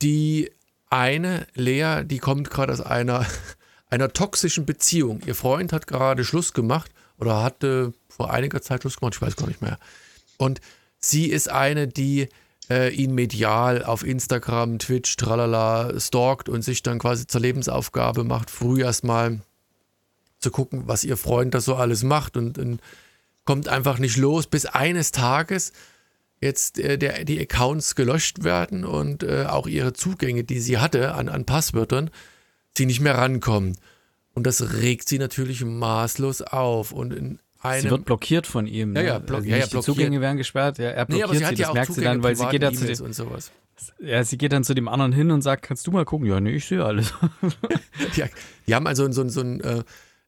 [0.00, 0.50] die
[0.88, 3.26] eine, Lea, die kommt gerade aus einer,
[3.88, 5.20] einer toxischen Beziehung.
[5.26, 9.36] Ihr Freund hat gerade Schluss gemacht oder hatte vor einiger Zeit Schluss gemacht, ich weiß
[9.36, 9.78] gar nicht mehr.
[10.38, 10.60] Und
[10.98, 12.28] sie ist eine, die
[12.72, 18.50] äh, ihn medial auf Instagram, Twitch, tralala, stalkt und sich dann quasi zur Lebensaufgabe macht,
[18.50, 19.40] früh erstmal
[20.38, 22.80] zu gucken, was ihr Freund da so alles macht und, und
[23.44, 25.72] kommt einfach nicht los, bis eines Tages
[26.40, 31.14] jetzt äh, der, die Accounts gelöscht werden und äh, auch ihre Zugänge, die sie hatte
[31.14, 32.10] an, an Passwörtern,
[32.76, 33.76] sie nicht mehr rankommen.
[34.34, 36.92] Und das regt sie natürlich maßlos auf.
[36.92, 38.94] Und in einem Sie wird blockiert von ihm.
[38.96, 39.06] Ja, ne?
[39.08, 39.96] ja, block- also ja, ja, nicht die blockiert.
[39.96, 40.78] Zugänge werden gesperrt.
[40.78, 41.62] Ja, er Nee, blockiert aber sie hat sie.
[41.62, 43.52] ja Das merkt sie Zugänge dann, weil sie geht, ja zu dem, und sowas.
[44.00, 46.26] ja, sie geht dann zu dem anderen hin und sagt, kannst du mal gucken?
[46.26, 47.12] Ja, nee, ich sehe alles.
[48.16, 48.24] Die,
[48.66, 49.82] die haben also so ein, so ein äh,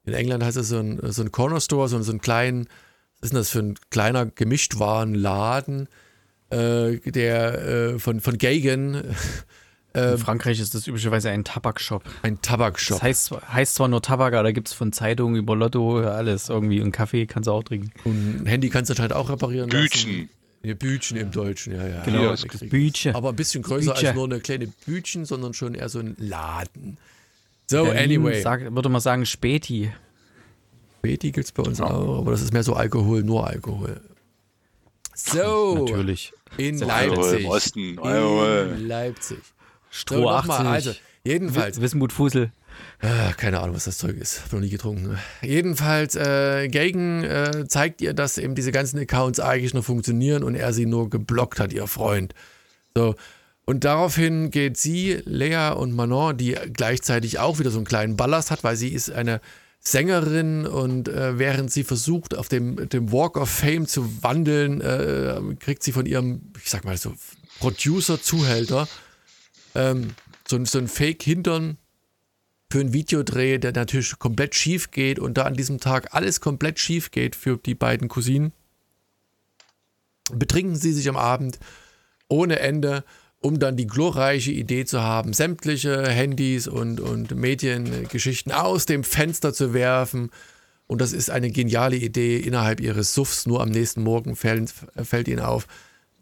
[0.07, 2.67] in England heißt das so ein, so ein Corner Store, so, so einen kleinen,
[3.21, 5.89] was ist denn das für ein kleiner Gemischtwarenladen,
[6.51, 7.63] äh, der
[7.95, 9.03] äh, von, von Gagan,
[9.95, 12.03] In Frankreich ist das üblicherweise ein Tabakshop.
[12.23, 12.97] ein Tabakshop.
[12.99, 15.99] Das heißt, zwar- heißt zwar nur Tabak, aber da gibt es von Zeitungen über Lotto
[16.01, 16.81] alles irgendwie.
[16.81, 17.93] Und Kaffee kannst du auch trinken.
[18.05, 20.11] Und ein Handy kannst du anscheinend auch reparieren Bütchen.
[20.13, 20.29] lassen.
[20.65, 22.03] Ja, Bütchen im Deutschen, ja, ja.
[22.05, 23.15] Genau, ja, das Bütchen.
[23.15, 24.07] Aber ein bisschen größer Bütchen.
[24.09, 26.97] als nur eine kleine Bütchen, sondern schon eher so ein Laden.
[27.71, 28.41] So, Berlin anyway.
[28.43, 29.93] Sagt, würde man sagen Späti.
[31.03, 34.01] Betty gibt es bei uns auch, aber das ist mehr so Alkohol, nur Alkohol.
[35.15, 36.33] So, Natürlich.
[36.57, 37.41] in Leipzig.
[37.41, 37.99] im Osten.
[37.99, 39.39] In Leipzig.
[39.95, 40.67] So, Stroh nochmal, 80.
[40.67, 41.81] also, jedenfalls.
[41.81, 42.51] Wismut Fusel.
[43.01, 44.43] Ah, keine Ahnung, was das Zeug ist.
[44.45, 45.17] Hab noch nie getrunken.
[45.41, 50.57] Jedenfalls, äh, Gagan äh, zeigt ihr, dass eben diese ganzen Accounts eigentlich noch funktionieren und
[50.57, 52.35] er sie nur geblockt hat, ihr Freund.
[52.97, 53.15] So.
[53.67, 58.51] Und daraufhin geht sie, Lea und Manon, die gleichzeitig auch wieder so einen kleinen Ballast
[58.51, 59.41] hat, weil sie ist eine
[59.79, 65.41] Sängerin und äh, während sie versucht, auf dem, dem Walk of Fame zu wandeln, äh,
[65.61, 67.15] kriegt sie von ihrem, ich sag mal so,
[67.61, 68.89] Producer-Zuhälter
[69.75, 70.15] ähm,
[70.47, 71.79] so, ein- so ein Fake-Hintern
[72.71, 76.79] für einen Videodreh, der natürlich komplett schief geht und da an diesem Tag alles komplett
[76.79, 78.53] schief geht für die beiden Cousinen,
[80.33, 81.59] betrinken sie sich am Abend
[82.29, 83.05] ohne Ende,
[83.41, 89.53] um dann die glorreiche Idee zu haben, sämtliche Handys und, und Mediengeschichten aus dem Fenster
[89.53, 90.31] zu werfen.
[90.87, 93.47] Und das ist eine geniale Idee innerhalb ihres Suffs.
[93.47, 95.67] Nur am nächsten Morgen fällt, fällt ihnen auf,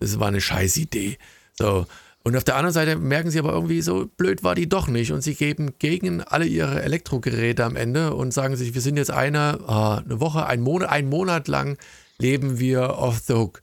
[0.01, 1.17] das war eine scheiß Idee.
[1.57, 1.87] So.
[2.25, 5.13] Und auf der anderen Seite merken sie aber irgendwie, so blöd war die doch nicht.
[5.13, 9.11] Und sie geben gegen alle ihre Elektrogeräte am Ende und sagen sich, wir sind jetzt
[9.11, 11.79] eine, ah, eine Woche, ein Monat, ein Monat lang
[12.19, 13.61] leben wir off the hook.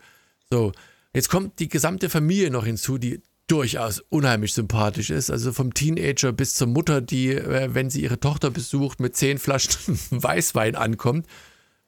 [0.50, 0.74] So,
[1.13, 5.32] jetzt kommt die gesamte Familie noch hinzu, die durchaus unheimlich sympathisch ist.
[5.32, 9.38] Also vom Teenager bis zur Mutter, die, äh, wenn sie ihre Tochter besucht, mit zehn
[9.38, 11.26] Flaschen Weißwein ankommt,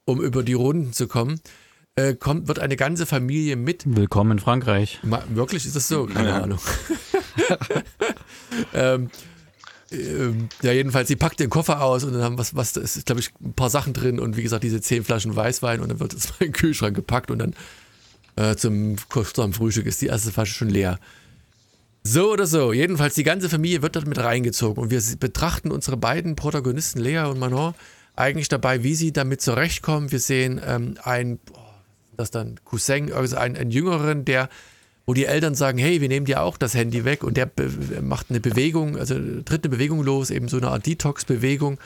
[0.04, 1.40] um über die Runden zu kommen,
[1.96, 5.00] äh, kommt, wird eine ganze Familie mit Willkommen in Frankreich.
[5.02, 6.06] Ma wirklich ist das so?
[6.06, 6.58] Keine Ahnung.
[8.74, 9.10] ähm,
[9.90, 13.04] ähm, ja, jedenfalls, sie packt den Koffer aus und dann haben was, was, da ist,
[13.04, 16.00] glaube ich, ein paar Sachen drin und wie gesagt, diese zehn Flaschen Weißwein und dann
[16.00, 17.54] wird es in den Kühlschrank gepackt und dann
[18.36, 18.96] äh, zum,
[19.34, 20.98] zum Frühstück ist die erste Flasche schon leer.
[22.04, 25.98] So oder so, jedenfalls die ganze Familie wird dort mit reingezogen und wir betrachten unsere
[25.98, 27.74] beiden Protagonisten, Lea und Manon,
[28.16, 30.10] eigentlich dabei, wie sie damit zurechtkommen.
[30.10, 31.71] Wir sehen ähm, ein, oh,
[32.16, 34.48] das dann Cousin, also einen, einen Jüngeren, der
[35.04, 37.50] wo die Eltern sagen, hey, wir nehmen dir auch das Handy weg und der
[38.00, 41.78] macht eine Bewegung, also tritt eine Bewegung los, eben so eine Art Detox-Bewegung,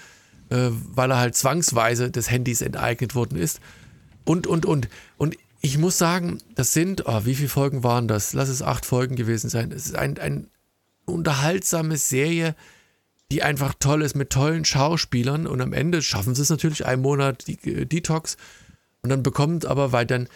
[0.51, 3.61] äh, weil er halt zwangsweise des Handys enteignet worden ist.
[4.25, 4.89] Und, und, und.
[5.17, 8.35] Und ich muss sagen, das sind, oh, wie viele Folgen waren das?
[8.35, 9.73] Lass es acht Folgen gewesen sein.
[9.73, 10.49] Es ist ein, ein
[11.07, 12.55] unterhaltsame Serie,
[13.33, 17.03] die einfach toll ist mit tollen Schauspielern und am Ende schaffen sie es natürlich einen
[17.03, 18.37] Monat die, äh, Detox
[19.07, 20.29] und dann bekommt aber, weil dann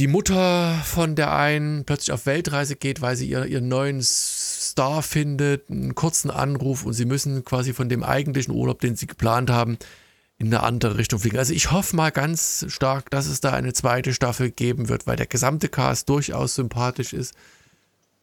[0.00, 5.02] die Mutter von der einen plötzlich auf Weltreise geht, weil sie ihr, ihren neuen Star
[5.02, 9.50] findet, einen kurzen Anruf und sie müssen quasi von dem eigentlichen Urlaub, den sie geplant
[9.50, 9.76] haben,
[10.38, 11.36] in eine andere Richtung fliegen.
[11.36, 15.16] Also ich hoffe mal ganz stark, dass es da eine zweite Staffel geben wird, weil
[15.16, 17.34] der gesamte Cast durchaus sympathisch ist.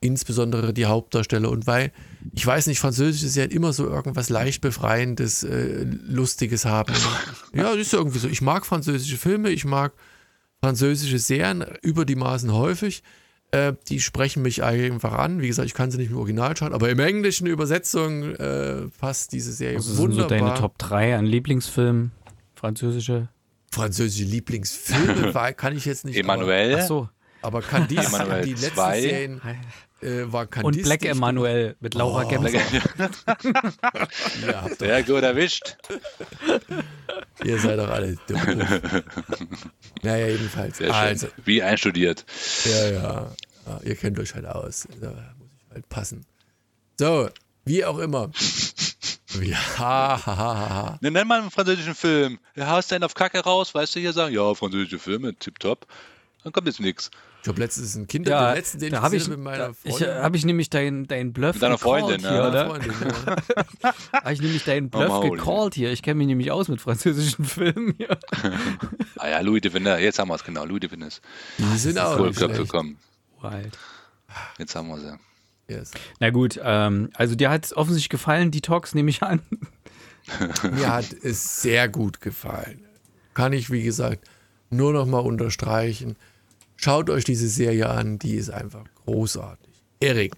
[0.04, 1.92] Insbesondere die Hauptdarsteller und weil,
[2.34, 6.94] ich weiß nicht, Französisch ist ja immer so irgendwas leicht befreiendes, äh, Lustiges haben.
[7.56, 8.28] Ja, das ist irgendwie so.
[8.28, 9.94] Ich mag französische Filme, ich mag
[10.60, 13.04] französische Serien über die Maßen häufig.
[13.52, 15.40] Äh, die sprechen mich einfach an.
[15.40, 19.32] Wie gesagt, ich kann sie nicht im Original schauen, aber im Englischen Übersetzung äh, passt
[19.32, 20.30] diese Serie Was wunderbar.
[20.30, 22.12] sind so deine Top 3 an Lieblingsfilmen?
[22.56, 23.30] Französische?
[23.72, 26.18] Französische Lieblingsfilme kann ich jetzt nicht.
[26.18, 26.80] Emanuel.
[26.82, 27.10] Ach so.
[27.44, 29.02] Aber, aber Candice, Emanuel die letzten zwei.
[29.02, 29.42] Serien
[30.04, 30.80] äh, war Candice.
[30.80, 32.28] Und Black Emanuel mit Laura Oh.
[32.28, 32.60] Gemser.
[34.48, 35.78] Doch, Sehr gut erwischt.
[37.44, 38.40] ihr seid doch alle dumm.
[40.04, 40.78] naja, jedenfalls.
[40.78, 40.96] Sehr schön.
[40.96, 42.26] Also, Wie einstudiert.
[42.66, 43.32] Ja, ja,
[43.66, 43.80] ja.
[43.84, 44.88] Ihr kennt euch halt aus.
[45.00, 46.26] Da muss ich halt passen.
[47.00, 47.30] So,
[47.66, 48.32] wie auch immer.
[49.42, 50.98] Ja, ha, ha, ha, ha.
[51.02, 52.40] Ne, nenn mal einen französischen Film.
[52.56, 55.88] Ja, haust du einen auf Kacke raus, weißt du, hier sagen, ja, französische Filme, tipptopp.
[56.44, 57.10] Dann kommt jetzt nichts.
[57.42, 60.08] Ich habe letztens einen Kinder, Ja, den letzten, den da ich mit meiner Freundin.
[60.16, 62.30] habe ich nämlich deinen dein Bluff Mit deiner Freundin, gecallt ja.
[62.32, 62.70] hier, meiner oder?
[62.70, 63.94] Freundin, ja.
[64.22, 65.30] Habe ich nämlich deinen Oh, Bluff Mauli.
[65.32, 65.92] gecallt hier.
[65.92, 68.18] Ich kenne mich nämlich aus mit französischen Filmen hier.
[69.18, 71.22] Ah ja, Louis de Finesse, jetzt haben wir es genau, Louis de Finesse.
[71.58, 72.72] Die sind auch Voll nicht Köpfe schlecht.
[72.72, 72.98] kommen.
[73.42, 73.78] Wild.
[74.58, 75.14] Jetzt haben wir sie.
[75.74, 75.92] Yes.
[76.20, 79.42] Na gut, ähm, also dir hat es offensichtlich gefallen, Detox, nehme ich an.
[80.74, 82.84] Mir hat es sehr gut gefallen.
[83.34, 84.28] Kann ich, wie gesagt,
[84.70, 86.18] nur noch mal unterstreichen.
[86.84, 89.72] Schaut euch diese Serie an, die ist einfach großartig.
[90.02, 90.34] Erik,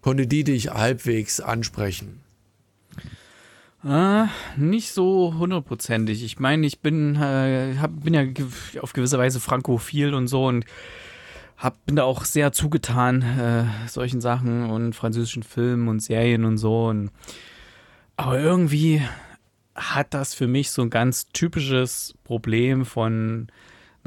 [0.00, 2.22] konnte die dich halbwegs ansprechen?
[3.84, 4.24] Äh,
[4.56, 6.24] nicht so hundertprozentig.
[6.24, 8.24] Ich meine, ich bin, äh, hab, bin ja
[8.82, 10.64] auf gewisse Weise frankophil und so und
[11.56, 16.58] hab, bin da auch sehr zugetan äh, solchen Sachen und französischen Filmen und Serien und
[16.58, 16.86] so.
[16.86, 17.12] Und,
[18.16, 19.02] aber irgendwie
[19.76, 23.46] hat das für mich so ein ganz typisches Problem von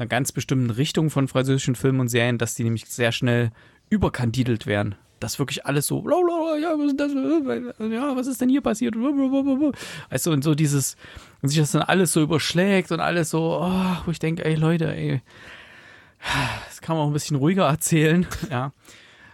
[0.00, 3.50] einer ganz bestimmten Richtung von französischen Filmen und Serien, dass die nämlich sehr schnell
[3.90, 4.94] überkandidelt werden.
[5.20, 8.94] Das wirklich alles so, ja, was ist das, äh, ja, was ist denn hier passiert?
[8.96, 10.96] Weißt du, und so dieses,
[11.42, 14.54] und sich das dann alles so überschlägt und alles so, oh, wo ich denke, ey
[14.54, 15.20] Leute, ey,
[16.66, 18.72] das kann man auch ein bisschen ruhiger erzählen, ja.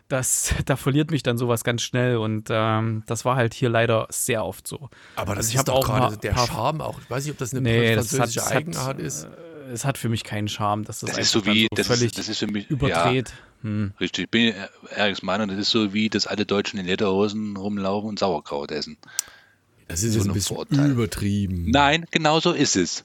[0.08, 4.06] Das, da verliert mich dann sowas ganz schnell und ähm, das war halt hier leider
[4.08, 4.88] sehr oft so.
[5.16, 7.00] Aber das Also ich ist doch auch gerade der Charme auch.
[7.00, 9.24] Ich weiß nicht, ob das eine Nee, hat, französische das hat, Eigenart ist.
[9.24, 9.28] äh,
[9.72, 12.18] es hat für mich keinen Charme, dass das, Das ist so wie, das, völlig ist,
[12.18, 13.32] das ist für mich, überdreht.
[13.62, 13.92] Hm.
[13.94, 14.54] ja, richtig, ich bin
[14.90, 18.96] Eriks Meinung, das ist so wie, dass alle Deutschen in Lederhosen rumlaufen und Sauerkraut essen.
[19.88, 20.90] Das ist so jetzt ein bisschen Vorurteil.
[20.90, 21.70] übertrieben.
[21.70, 23.04] Nein, genau so ist es.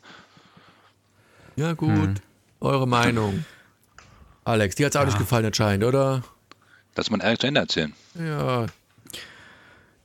[1.56, 1.90] Ja, gut.
[1.90, 2.16] Hm.
[2.60, 3.46] Eure Meinung.
[4.44, 6.24] Alex, die hat es auch nicht gefallen anscheinend, oder?
[6.96, 7.94] Lass mal Erik zu Ende erzählen.
[8.16, 8.66] Ja.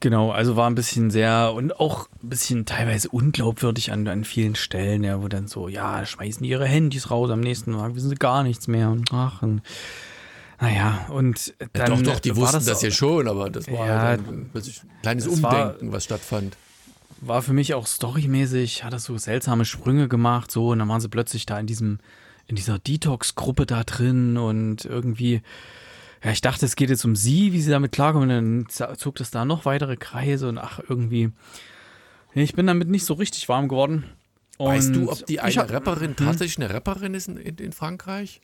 [0.06, 4.54] Genau, also war ein bisschen sehr und auch ein bisschen teilweise unglaubwürdig an, an vielen
[4.54, 8.08] Stellen, ja, wo dann so, ja, schmeißen die ihre Handys raus am nächsten Tag, wissen
[8.10, 9.62] sie gar nichts mehr und ach, und,
[10.60, 14.00] naja, und ja dann doch, doch, die wussten das, ja schon, aber das war Ja,
[14.00, 14.48] halt ein,
[15.02, 16.56] kleines das war- Umdenken, was stattfand.
[17.20, 21.00] war für mich auch storymäßig, hat das so seltsame Sprünge gemacht, so, und dann waren
[21.00, 21.98] sie plötzlich da in diesem,
[22.46, 25.42] in dieser Detox-Gruppe da drin und irgendwie,
[26.24, 29.16] ja, ich dachte, es geht jetzt um sie, wie sie damit klarkommen, und dann zog
[29.16, 31.30] das da noch weitere Kreise und ach, irgendwie,
[32.34, 34.04] ich bin damit nicht so richtig warm geworden.
[34.58, 37.72] Weißt du, Und ob die eine hab- Rapperin tatsächlich eine Rapperin ist in, in, in
[37.72, 38.40] Frankreich?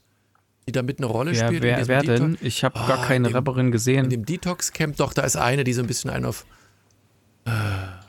[0.68, 1.64] Die damit eine Rolle Wer, spielt?
[1.64, 2.38] in wer, wer denn?
[2.40, 4.10] Ich habe Ah, gar keine in dem- Rapperin In gesehen.
[4.10, 6.44] dem Detox-Camp, doch, da ist eine, die so ein bisschen einen auf.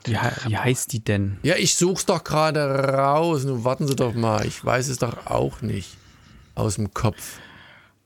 [0.05, 1.37] Wie, he- wie heißt die denn?
[1.43, 3.45] Ja, ich such's doch gerade raus.
[3.45, 4.45] Nun warten Sie doch mal.
[4.45, 5.97] Ich weiß es doch auch nicht.
[6.55, 7.39] Aus dem Kopf.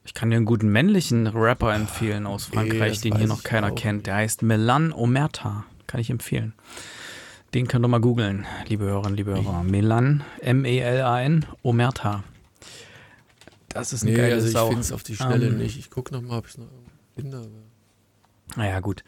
[0.07, 3.71] Ich kann dir einen guten männlichen Rapper empfehlen aus Frankreich, das den hier noch keiner
[3.71, 4.07] kennt.
[4.07, 5.65] Der heißt Melan Omerta.
[5.85, 6.53] kann ich empfehlen.
[7.53, 9.63] Den könnt ihr mal googeln, liebe Hörerinnen, liebe Hörer.
[9.63, 12.23] Melan, M-E-L-A-N, Omerta.
[13.69, 15.77] Das ist ein Nee, geiles also ich finde es auf die Schnelle Ähm, nicht.
[15.77, 17.49] Ich gucke nochmal, ob ich es noch irgendwo finde.
[18.55, 19.03] Naja, gut.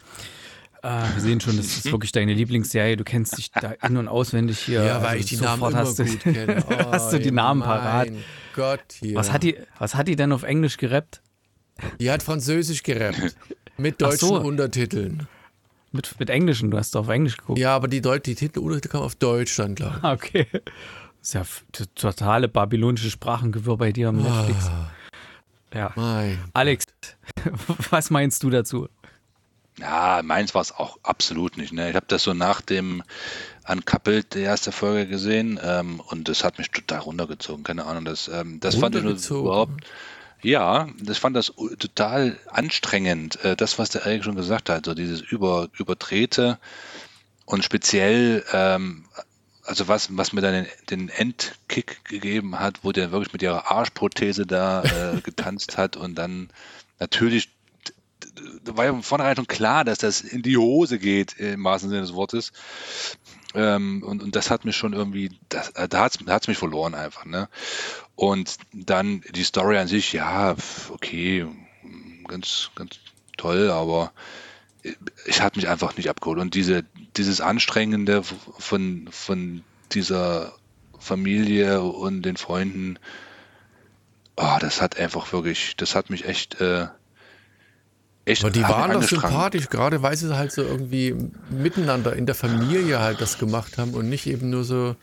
[0.82, 2.96] Äh, wir sehen schon, das ist wirklich deine Lieblingsserie.
[2.96, 4.82] Du kennst dich da in- und auswendig hier.
[4.82, 6.64] Ja, weil Also ich die Namen immer hast du, gut kenne.
[6.68, 8.08] Oh, hast du die Namen parat.
[8.54, 9.14] Gott, hier.
[9.14, 11.20] Was hat, die, was hat die denn auf Englisch gerappt?
[11.98, 13.36] Die hat Französisch gerappt.
[13.76, 14.40] Mit deutschen so.
[14.40, 15.26] Untertiteln.
[15.92, 17.58] Mit, mit Englischen, du hast auf Englisch geguckt.
[17.58, 20.04] Ja, aber die, Deut die Titel Untertitel kamen auf Deutsch dann, glaube ich.
[20.04, 20.46] Ah, Okay.
[21.22, 21.44] Das ist ja
[21.94, 24.66] totale babylonische Sprachengewirr bei dir am Netflix.
[24.68, 24.90] Ah,
[25.74, 25.92] Ja.
[25.96, 26.38] mein.
[26.54, 26.86] Alex,
[27.90, 28.88] was meinst du dazu?
[29.80, 31.72] Ja, meins war es auch absolut nicht.
[31.72, 31.90] Ne?
[31.90, 33.02] Ich habe das so nach dem
[33.66, 37.64] Uncoupled, die erste Folge gesehen ähm, und das hat mich total runtergezogen.
[37.64, 39.84] Keine Ahnung, das, ähm, das fand ich nur überhaupt.
[40.42, 43.42] Ja, das fand das total anstrengend.
[43.44, 46.58] Äh, das, was der Erik schon gesagt hat, so dieses über, Überdrehte
[47.44, 49.04] und speziell, ähm,
[49.64, 53.70] also was, was mir dann den, den Endkick gegeben hat, wo der wirklich mit ihrer
[53.70, 56.48] Arschprothese da äh, getanzt hat und dann
[56.98, 57.50] natürlich
[58.64, 61.90] da war ja von vornherein schon klar, dass das in die Hose geht, im wahrsten
[61.90, 62.52] Sinne des Wortes.
[63.54, 66.94] Ähm, und, und das hat mich schon irgendwie, das, äh, da hat es mich verloren
[66.94, 67.24] einfach.
[67.24, 67.48] Ne?
[68.14, 70.54] Und dann die Story an sich, ja,
[70.90, 71.46] okay,
[72.28, 72.98] ganz, ganz
[73.36, 74.12] toll, aber
[75.26, 76.38] ich hat mich einfach nicht abgeholt.
[76.38, 76.84] Und diese,
[77.16, 80.54] dieses Anstrengende von, von dieser
[80.98, 82.98] Familie und den Freunden,
[84.36, 86.88] oh, das hat einfach wirklich, das hat mich echt, äh,
[88.24, 91.14] echt Aber die waren doch sympathisch, gerade weil sie halt so irgendwie
[91.50, 94.96] miteinander in der Familie halt das gemacht haben und nicht eben nur so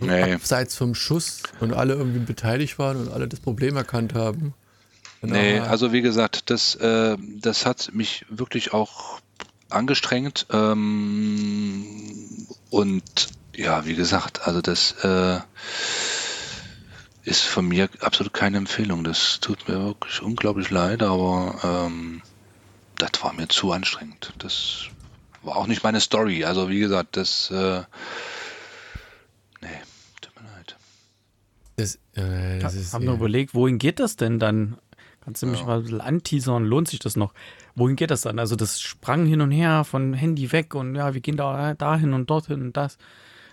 [0.00, 0.32] Nee.
[0.34, 4.52] abseits vom Schuss und alle irgendwie beteiligt waren und alle das Problem erkannt haben.
[5.20, 5.34] Genau.
[5.34, 9.20] Nee, also wie gesagt, das, äh, das hat mich wirklich auch
[9.70, 10.46] angestrengt.
[10.50, 11.86] Ähm,
[12.70, 15.38] und ja, wie gesagt, also das äh,
[17.24, 19.04] ist von mir absolut keine Empfehlung.
[19.04, 22.22] Das tut mir wirklich unglaublich leid, aber ähm,
[22.96, 24.32] das war mir zu anstrengend.
[24.38, 24.86] Das
[25.42, 26.44] war auch nicht meine Story.
[26.44, 27.82] Also wie gesagt, das äh,
[29.62, 29.68] nee,
[30.20, 30.76] tut mir leid.
[31.76, 34.78] das, äh, das ist, Haben wir überlegt, wohin geht das denn dann?
[35.24, 36.64] Kannst du mich mal ein bisschen anteasern?
[36.66, 37.32] Lohnt sich das noch?
[37.74, 38.38] Wohin geht das dann?
[38.38, 42.12] Also das sprang hin und her von Handy weg und ja, wir gehen da dahin
[42.12, 42.98] und dorthin und das.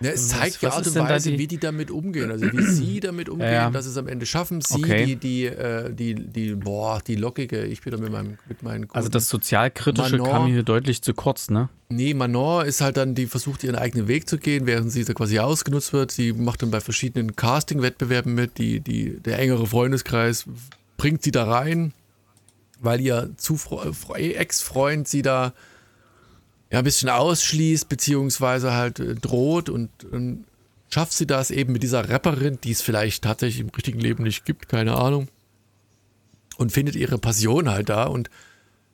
[0.01, 2.31] Ja, es zeigt die Art und da Weise, die- wie die damit umgehen.
[2.31, 3.69] Also wie sie damit umgehen, Ja.
[3.69, 4.61] dass sie es am Ende schaffen.
[4.61, 5.05] Sie, Okay.
[5.05, 9.09] die, die, äh, die, die, boah, die lockige, ich wieder mit meinem, mit meinen Also
[9.09, 10.31] das Sozialkritische Manon.
[10.31, 11.69] kam hier deutlich zu kurz, ne?
[11.89, 15.13] Nee, Manon ist halt dann, die versucht ihren eigenen Weg zu gehen, während sie da
[15.13, 16.11] quasi ausgenutzt wird.
[16.11, 18.57] Sie macht dann bei verschiedenen Casting-Wettbewerben mit.
[18.57, 20.45] Die, die, der engere Freundeskreis
[20.97, 21.93] bringt sie da rein,
[22.79, 23.29] weil ihr
[24.17, 25.53] Ex-Freund sie da
[26.71, 30.45] ja, ein bisschen ausschließt, beziehungsweise halt äh, droht und, und
[30.89, 34.45] schafft sie das eben mit dieser Rapperin, die es vielleicht tatsächlich im richtigen Leben nicht
[34.45, 35.27] gibt, keine Ahnung.
[36.57, 38.29] Und findet ihre Passion halt da und,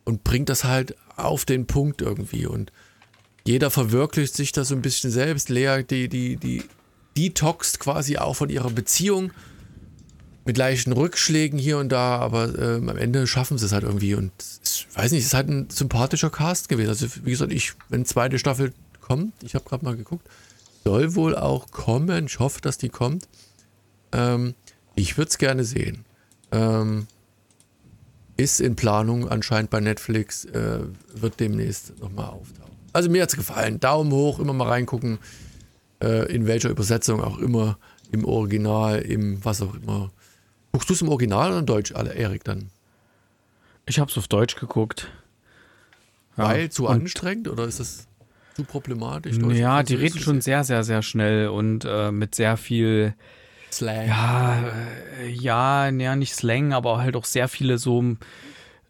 [0.06, 2.46] und bringt das halt auf den Punkt irgendwie.
[2.46, 2.72] Und
[3.46, 5.50] jeder verwirklicht sich da so ein bisschen selbst.
[5.50, 6.63] Lea, die, die, die
[7.18, 9.32] detoxt quasi auch von ihrer Beziehung
[10.48, 14.16] mit leichten Rückschlägen hier und da, aber ähm, am Ende schaffen sie es halt irgendwie.
[14.16, 14.32] Und
[14.64, 16.88] ich weiß nicht, es ist halt ein sympathischer Cast gewesen.
[16.88, 20.26] Also, wie gesagt, ich, wenn zweite Staffel kommt, ich habe gerade mal geguckt,
[20.86, 22.28] soll wohl auch kommen.
[22.28, 23.28] Ich hoffe, dass die kommt.
[24.14, 24.56] Ähm,
[24.96, 26.06] ich würde es gerne sehen.
[26.54, 27.08] Ähm,
[28.38, 30.80] ist in Planung anscheinend bei Netflix, äh,
[31.14, 32.78] wird demnächst nochmal auftauchen.
[32.94, 33.82] Also mir hat es gefallen.
[33.82, 35.20] Daumen hoch, immer mal reingucken,
[36.02, 37.78] äh, in welcher Übersetzung auch immer,
[38.12, 40.10] im Original, im was auch immer.
[40.78, 42.70] Guckst du es im Original oder in Deutsch, alle Erik dann?
[43.88, 45.12] Ich habe es auf Deutsch geguckt.
[46.38, 48.06] Ja, Weil zu und- anstrengend oder ist das
[48.56, 49.40] zu problematisch?
[49.40, 53.16] Deutsch Ja, die reden schon sehr, sehr, sehr schnell und äh, mit sehr viel,
[53.72, 54.08] Slang.
[54.08, 54.66] ja,
[55.20, 58.16] äh, ja, ja, nicht Slang, aber halt auch sehr viele so.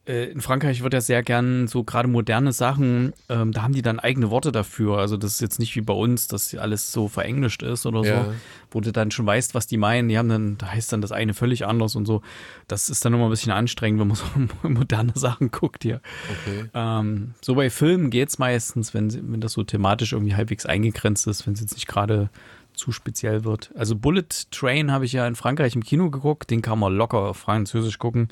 [0.07, 3.81] Äh, in Frankreich wird ja sehr gern so gerade moderne Sachen, ähm, da haben die
[3.81, 4.97] dann eigene Worte dafür.
[4.99, 8.25] Also das ist jetzt nicht wie bei uns, dass alles so verenglischt ist oder Ja.
[8.25, 8.33] so,
[8.71, 10.07] wo du dann schon weißt, was die meinen.
[10.09, 12.21] Die haben dann, da heißt dann das eine völlig anders und so.
[12.67, 14.15] Das ist dann immer ein bisschen anstrengend, wenn man
[14.63, 16.01] so moderne Sachen guckt hier.
[16.29, 16.69] Okay.
[16.73, 21.27] Ähm, so bei Filmen geht es meistens, wenn, wenn das so thematisch irgendwie halbwegs eingegrenzt
[21.27, 22.29] ist, wenn es jetzt nicht gerade
[22.77, 23.71] zu speziell wird.
[23.75, 27.19] Also Bullet Train habe ich ja in Frankreich im Kino geguckt, den kann man locker
[27.19, 28.29] auf Französisch gucken,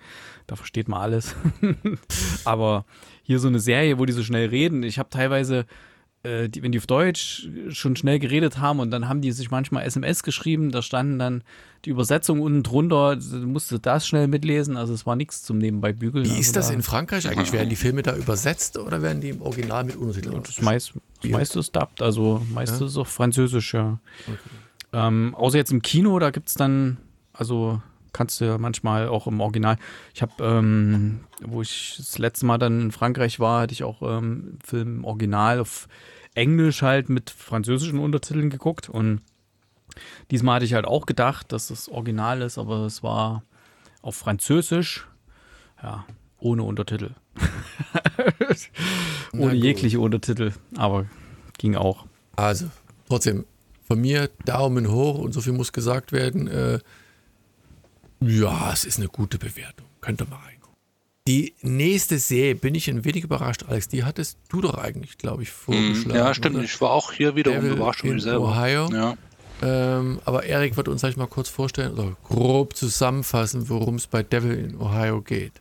[0.48, 1.36] da versteht man alles.
[2.46, 2.86] Aber
[3.24, 5.66] hier so eine Serie, wo die so schnell reden, ich habe teilweise
[6.26, 9.51] äh, die, wenn die auf Deutsch schon schnell geredet haben und dann haben die sich
[9.51, 11.43] manchmal SMS geschrieben, da standen dann
[11.86, 15.93] die Übersetzung unten drunter, du musste das schnell mitlesen, also es war nichts zum nebenbei
[15.93, 16.26] bügeln.
[16.26, 17.53] Wie also ist das da, in Frankreich eigentlich?
[17.53, 20.41] Werden die Filme da übersetzt oder werden die im Original mit Untertiteln?
[20.43, 22.86] Das, meist, das meiste ist dubbed, also meiste ja?
[22.88, 23.99] ist auf Französisch, ja.
[24.28, 24.38] Okay.
[24.93, 26.97] Ähm, außer jetzt im Kino, da gibt es dann,
[27.34, 27.82] also
[28.13, 29.78] kannst du ja manchmal auch im Original.
[30.13, 34.01] Ich habe, ähm, wo ich das letzte Mal dann in Frankreich war, hatte ich auch
[34.01, 35.89] ähm, Film im Original auf
[36.36, 39.22] Englisch halt mit französischen Untertiteln geguckt und
[40.32, 43.44] diesmal hatte ich halt auch gedacht, dass das Original ist, aber es war
[44.02, 45.08] auf Französisch,
[45.82, 46.06] ja,
[46.40, 47.12] ohne Untertitel.
[49.34, 51.06] ohne jegliche Untertitel, aber
[51.58, 52.06] ging auch.
[52.36, 52.70] Also,
[53.08, 53.46] trotzdem,
[53.88, 56.48] von mir Daumen hoch und so viel muss gesagt werden.
[56.48, 56.80] Äh,
[58.20, 59.86] ja, es ist eine gute Bewertung.
[60.02, 60.55] Könnt ihr mal reingucken.
[61.28, 63.88] Die nächste Serie bin ich ein wenig überrascht, Alex.
[63.88, 66.15] Die hattest du doch eigentlich, glaube ich, vorgeschlagen.
[66.15, 66.57] Ja, stimmt.
[66.57, 66.65] Oder?
[66.65, 68.49] Ich war auch hier wieder überrascht in selber.
[68.49, 68.89] Ohio.
[68.91, 69.17] Ja.
[69.63, 74.21] Ähm, aber Erik wird uns gleich mal kurz vorstellen oder grob zusammenfassen, worum es bei
[74.21, 75.53] Devil in Ohio geht.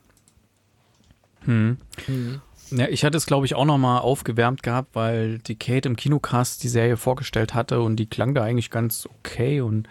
[1.46, 1.78] Hm.
[2.04, 2.42] Hm.
[2.70, 6.62] Ja, ich hatte es, glaube ich, auch nochmal aufgewärmt gehabt, weil die Kate im Kinocast
[6.62, 9.88] die Serie vorgestellt hatte und die klang da eigentlich ganz okay und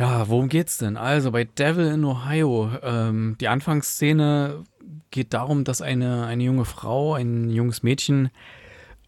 [0.00, 0.96] ja, worum geht's denn?
[0.96, 4.64] Also bei Devil in Ohio, ähm, die Anfangsszene
[5.10, 8.30] geht darum, dass eine, eine junge Frau, ein junges Mädchen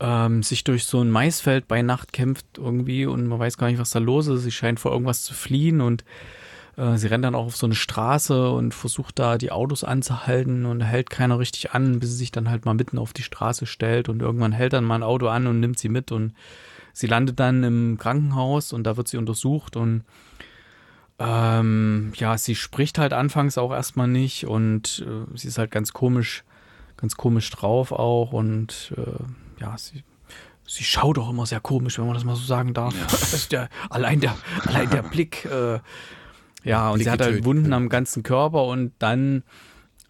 [0.00, 3.78] ähm, sich durch so ein Maisfeld bei Nacht kämpft irgendwie und man weiß gar nicht,
[3.78, 4.42] was da los ist.
[4.42, 6.04] Sie scheint vor irgendwas zu fliehen und
[6.76, 10.66] äh, sie rennt dann auch auf so eine Straße und versucht da die Autos anzuhalten
[10.66, 13.64] und hält keiner richtig an, bis sie sich dann halt mal mitten auf die Straße
[13.64, 16.34] stellt und irgendwann hält dann mal ein Auto an und nimmt sie mit und
[16.92, 20.04] sie landet dann im Krankenhaus und da wird sie untersucht und
[21.22, 25.92] ähm, ja, sie spricht halt anfangs auch erstmal nicht und äh, sie ist halt ganz
[25.92, 26.44] komisch,
[26.96, 30.02] ganz komisch drauf auch und äh, ja, sie,
[30.66, 32.94] sie schaut auch immer sehr komisch, wenn man das mal so sagen darf.
[32.94, 33.38] Ja.
[33.50, 34.34] der, allein der,
[34.66, 35.78] allein der Blick, äh,
[36.64, 39.42] ja, und Blick sie hat halt Wunden am ganzen Körper und dann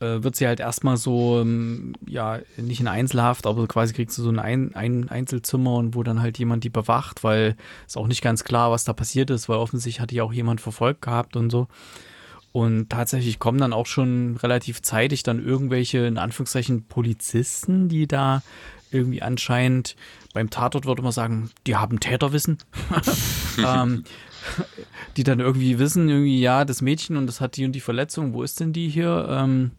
[0.03, 4.22] äh, wird sie halt erstmal so, ähm, ja, nicht in Einzelhaft, aber quasi kriegt sie
[4.22, 8.09] so ein, ein, ein Einzelzimmer und wo dann halt jemand die bewacht, weil es auch
[8.09, 11.36] nicht ganz klar, was da passiert ist, weil offensichtlich hat die auch jemand verfolgt gehabt
[11.36, 11.68] und so.
[12.50, 18.42] Und tatsächlich kommen dann auch schon relativ zeitig dann irgendwelche, in Anführungszeichen, Polizisten, die da
[18.90, 19.96] irgendwie anscheinend
[20.34, 22.59] beim Tatort würde man sagen, die haben Täterwissen.
[23.59, 24.05] ähm,
[25.16, 28.34] die dann irgendwie wissen, irgendwie, ja, das Mädchen und das hat die und die Verletzung,
[28.34, 29.26] wo ist denn die hier?
[29.30, 29.70] Ähm,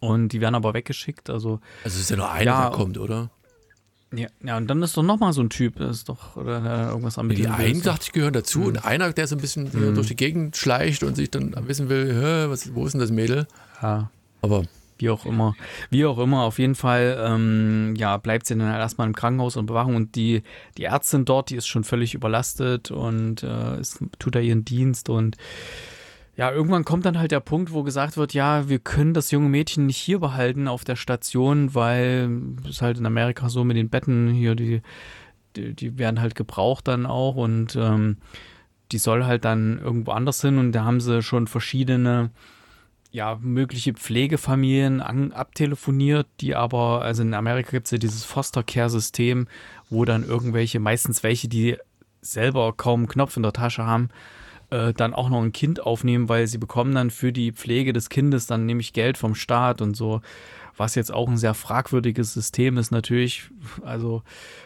[0.00, 1.30] und die werden aber weggeschickt.
[1.30, 3.30] Also, also ist ja nur einer, ja, der kommt, oder?
[4.16, 7.18] Ja, ja, und dann ist doch nochmal so ein Typ, das ist doch oder irgendwas
[7.18, 8.66] am Die einen, dachte ich, gehören dazu mhm.
[8.66, 9.94] und einer, der so ein bisschen mhm.
[9.94, 13.46] durch die Gegend schleicht und sich dann wissen will, was, wo ist denn das Mädel?
[13.82, 14.10] Ja.
[14.42, 14.64] Aber.
[14.98, 15.56] Wie auch immer.
[15.90, 19.56] Wie auch immer, auf jeden Fall, ähm, ja, bleibt sie dann halt erstmal im Krankenhaus
[19.56, 20.42] und Bewachung und die,
[20.78, 25.08] die Ärztin dort, die ist schon völlig überlastet und äh, ist, tut da ihren Dienst
[25.08, 25.36] und
[26.36, 29.48] ja, irgendwann kommt dann halt der Punkt, wo gesagt wird, ja, wir können das junge
[29.48, 32.28] Mädchen nicht hier behalten auf der Station, weil
[32.68, 34.82] es halt in Amerika so mit den Betten hier, die,
[35.54, 38.16] die, die werden halt gebraucht dann auch und ähm,
[38.90, 42.30] die soll halt dann irgendwo anders hin und da haben sie schon verschiedene
[43.12, 48.64] ja, mögliche Pflegefamilien an, abtelefoniert, die aber, also in Amerika gibt es ja dieses Foster
[48.64, 49.46] Care-System,
[49.88, 51.76] wo dann irgendwelche, meistens welche, die
[52.22, 54.08] selber kaum einen Knopf in der Tasche haben,
[54.74, 58.08] äh, dann auch noch ein Kind aufnehmen, weil sie bekommen dann für die Pflege des
[58.08, 60.20] Kindes dann nämlich Geld vom Staat und so,
[60.76, 63.50] was jetzt auch ein sehr fragwürdiges System ist natürlich.
[63.84, 64.22] Also,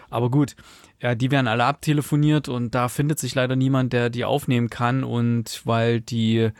[0.08, 0.56] aber gut,
[1.02, 5.04] ja, die werden alle abtelefoniert und da findet sich leider niemand, der die aufnehmen kann
[5.04, 6.50] und weil die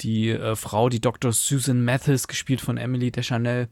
[0.00, 1.32] die äh, Frau, die Dr.
[1.32, 3.68] Susan Mathis, gespielt von Emily Deschanel,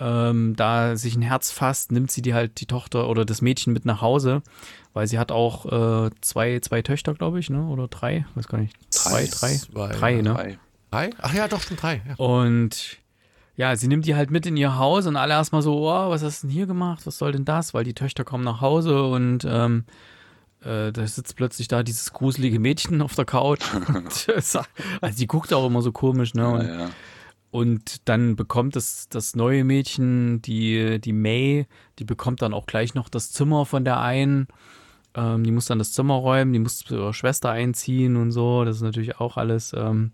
[0.00, 3.72] ähm, da sich ein Herz fasst, nimmt sie die halt die Tochter oder das Mädchen
[3.72, 4.42] mit nach Hause,
[4.98, 7.68] weil sie hat auch äh, zwei, zwei Töchter, glaube ich, ne?
[7.68, 8.74] Oder drei, weiß gar nicht.
[8.92, 10.34] Zwei, drei, zwei, drei, ne?
[10.34, 10.58] Drei.
[10.90, 11.10] drei.
[11.22, 12.02] Ach ja, doch schon drei.
[12.04, 12.16] Ja.
[12.16, 12.98] Und
[13.54, 16.24] ja, sie nimmt die halt mit in ihr Haus und alle erstmal so, oh, was
[16.24, 17.06] hast du denn hier gemacht?
[17.06, 17.74] Was soll denn das?
[17.74, 19.84] Weil die Töchter kommen nach Hause und ähm,
[20.62, 23.62] äh, da sitzt plötzlich da dieses gruselige Mädchen auf der Couch.
[24.34, 24.58] also
[25.16, 26.48] die guckt auch immer so komisch, ne?
[26.48, 26.90] Und, ja, ja.
[27.52, 31.68] Und dann bekommt das, das neue Mädchen, die, die May,
[32.00, 34.48] die bekommt dann auch gleich noch das Zimmer von der einen.
[35.18, 38.64] Ähm, die muss dann das Zimmer räumen, die muss zu ihrer Schwester einziehen und so.
[38.64, 40.12] Das ist natürlich auch alles, ähm,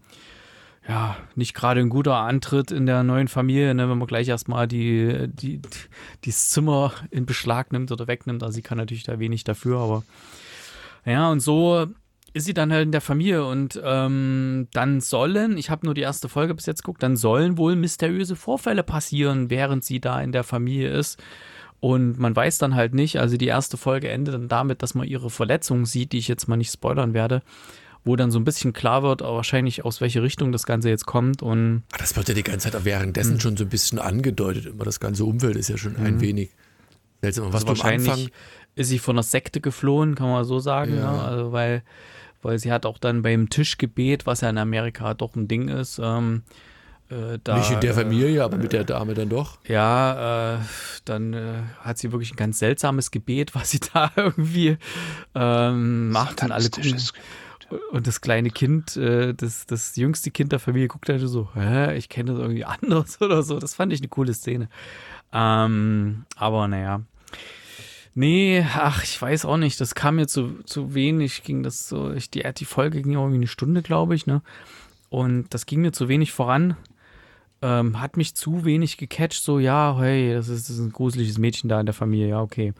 [0.88, 4.66] ja, nicht gerade ein guter Antritt in der neuen Familie, ne, wenn man gleich erstmal
[4.66, 8.42] die, die, die, das Zimmer in Beschlag nimmt oder wegnimmt.
[8.42, 10.02] Also sie kann natürlich da wenig dafür, aber
[11.05, 11.86] ja, und so
[12.32, 16.00] ist sie dann halt in der Familie und ähm, dann sollen, ich habe nur die
[16.00, 20.32] erste Folge bis jetzt geguckt, dann sollen wohl mysteriöse Vorfälle passieren, während sie da in
[20.32, 21.22] der Familie ist.
[21.80, 25.06] Und man weiß dann halt nicht, also die erste Folge endet dann damit, dass man
[25.06, 27.42] ihre Verletzung sieht, die ich jetzt mal nicht spoilern werde,
[28.04, 31.42] wo dann so ein bisschen klar wird, wahrscheinlich aus welche Richtung das Ganze jetzt kommt.
[31.42, 33.40] Und Ah, Das wird ja die ganze Zeit auch währenddessen Hm.
[33.40, 34.66] schon so ein bisschen angedeutet.
[34.66, 36.50] Immer das ganze Umfeld ist ja schon ein wenig
[37.20, 37.46] seltsam.
[37.48, 38.30] Was also wahrscheinlich
[38.76, 40.96] ist sie von einer Sekte geflohen, kann man so sagen.
[40.96, 41.12] Ja.
[41.12, 41.22] Ne?
[41.22, 41.82] Also weil,
[42.42, 46.00] weil sie hat auch dann beim Tischgebet, was ja in Amerika doch ein Ding ist,
[46.02, 46.42] ähm,
[47.11, 49.59] äh, da, nicht in der äh, Familie, aber mit der Dame dann doch.
[49.66, 50.59] Ja, äh,
[51.05, 54.78] dann äh, hat sie wirklich ein ganz seltsames Gebet, was sie da irgendwie
[55.34, 56.96] ähm, macht und alle gucken.
[57.90, 61.96] Und das kleine Kind, äh, das, das jüngste Kind der Familie guckt halt so, hä,
[61.96, 63.59] ich kenne das irgendwie anders oder so.
[63.59, 64.68] Das fand ich eine coole Szene.
[65.32, 67.02] Ähm, aber naja.
[68.14, 69.80] Nee, ach, ich weiß auch nicht.
[69.80, 71.42] Das kam mir zu, zu wenig.
[71.42, 74.42] Ging das so, ich, die, die Folge ging irgendwie eine Stunde, glaube ich, ne?
[75.11, 76.76] Und das ging mir zu wenig voran.
[77.64, 81.38] Ähm, hat mich zu wenig gecatcht, so, ja, hey, das ist, das ist ein gruseliges
[81.38, 82.74] Mädchen da in der Familie, ja, okay.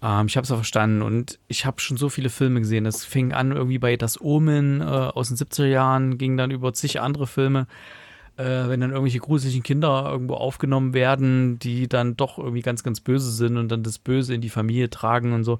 [0.00, 2.84] Ähm, ich habe es auch verstanden und ich habe schon so viele Filme gesehen.
[2.84, 6.72] Das fing an irgendwie bei Das Omen äh, aus den 70er Jahren, ging dann über
[6.72, 7.66] zig andere Filme.
[8.38, 13.00] Äh, wenn dann irgendwelche gruseligen Kinder irgendwo aufgenommen werden, die dann doch irgendwie ganz, ganz
[13.00, 15.58] böse sind und dann das Böse in die Familie tragen und so.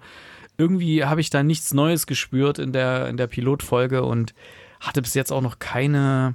[0.56, 4.32] Irgendwie habe ich da nichts Neues gespürt in der, in der Pilotfolge und
[4.80, 6.34] hatte bis jetzt auch noch keine,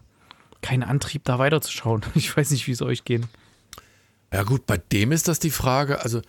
[0.64, 2.02] keinen Antrieb, da weiterzuschauen.
[2.16, 3.22] Ich weiß nicht, wie es euch geht.
[4.34, 6.22] Ja gut, bei dem ist das die Frage, also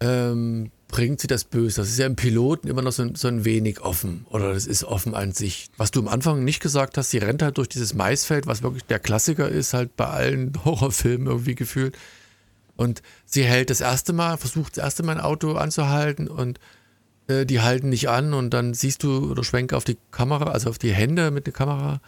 [0.00, 1.80] ähm, bringt sie das böse?
[1.80, 4.66] Das ist ja im Piloten immer noch so, ein- so ein wenig offen oder das
[4.66, 5.68] ist offen an sich.
[5.76, 8.84] Was du am Anfang nicht gesagt hast, sie rennt halt durch dieses Maisfeld, was wirklich
[8.84, 11.96] der Klassiker ist, halt bei allen Horrorfilmen irgendwie gefühlt.
[12.76, 16.58] Und sie hält das erste Mal, versucht das erste Mal ein Auto anzuhalten und
[17.28, 20.70] äh, die halten nicht an und dann siehst du oder schwenk auf die Kamera, also
[20.70, 22.00] auf die Hände mit der Kamera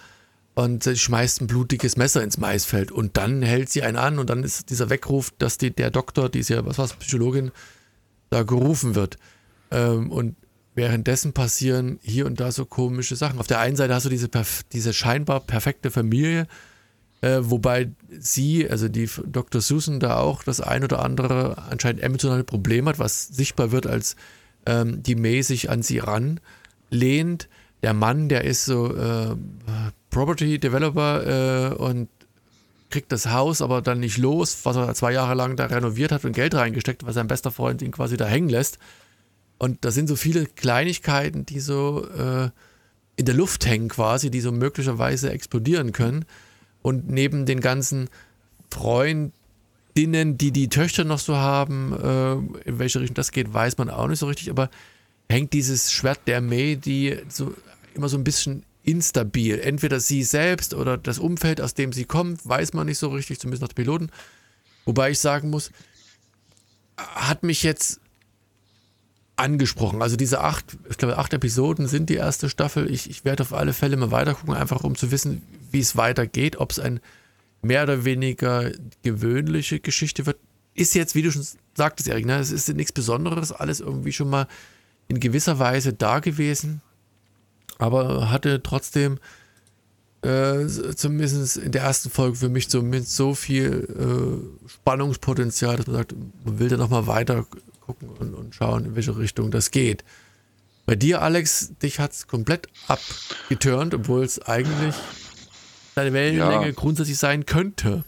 [0.55, 4.29] und sie schmeißt ein blutiges Messer ins Maisfeld und dann hält sie einen an und
[4.29, 7.53] dann ist dieser Weckruf, dass die, der Doktor, die ist ja, was war's, Psychologin,
[8.31, 9.17] da gerufen wird.
[9.71, 10.37] Ähm, und
[10.75, 13.39] währenddessen passieren hier und da so komische Sachen.
[13.39, 14.29] Auf der einen Seite hast du diese,
[14.73, 16.47] diese scheinbar perfekte Familie,
[17.23, 19.61] äh, wobei sie, also die Dr.
[19.61, 24.17] Susan, da auch das ein oder andere anscheinend emotionale Problem hat, was sichtbar wird, als
[24.67, 27.49] ähm, die sich an sie ranlehnt.
[27.83, 29.37] Der Mann, der ist so äh,
[30.13, 32.09] Property Developer äh, und
[32.91, 36.25] kriegt das Haus aber dann nicht los, was er zwei Jahre lang da renoviert hat
[36.25, 38.79] und Geld reingesteckt, weil sein bester Freund ihn quasi da hängen lässt.
[39.59, 42.51] Und da sind so viele Kleinigkeiten, die so äh,
[43.17, 46.27] in der Luft hängen quasi, die so möglicherweise explodieren können.
[46.83, 48.11] Und neben den ganzen
[48.71, 49.33] Freundinnen,
[50.37, 54.09] die die Töchter noch so haben, äh, in welche Richtung das geht, weiß man auch
[54.09, 54.51] nicht so richtig.
[54.51, 54.69] Aber
[55.31, 57.55] hängt dieses Schwert der May, die so
[57.95, 59.59] immer so ein bisschen instabil.
[59.59, 63.39] Entweder sie selbst oder das Umfeld, aus dem sie kommt, weiß man nicht so richtig,
[63.39, 64.11] zumindest nach den Piloten.
[64.85, 65.71] Wobei ich sagen muss,
[66.97, 68.01] hat mich jetzt
[69.37, 70.03] angesprochen.
[70.03, 72.91] Also diese acht, ich glaube, acht Episoden sind die erste Staffel.
[72.91, 76.57] Ich, ich werde auf alle Fälle mal weitergucken, einfach um zu wissen, wie es weitergeht,
[76.57, 77.01] ob es ein
[77.63, 78.73] mehr oder weniger
[79.03, 80.39] gewöhnliche Geschichte wird.
[80.75, 84.31] Ist jetzt, wie du schon sagtest, Erik, ne, es ist nichts Besonderes, alles irgendwie schon
[84.31, 84.49] mal
[85.09, 86.81] in gewisser Weise da gewesen,
[87.83, 89.19] aber hatte trotzdem
[90.23, 93.89] äh, zumindest in der ersten Folge für mich zumindest so viel
[94.65, 96.15] äh, Spannungspotenzial, dass man sagt,
[96.45, 97.45] man will da nochmal weiter
[97.81, 100.05] gucken und, und schauen, in welche Richtung das geht.
[100.87, 104.95] Bei dir, Alex, dich hat es komplett abgeturnt, obwohl es eigentlich
[105.95, 106.73] deine Wellenlänge Ja.
[106.73, 108.05] grundsätzlich sein könnte.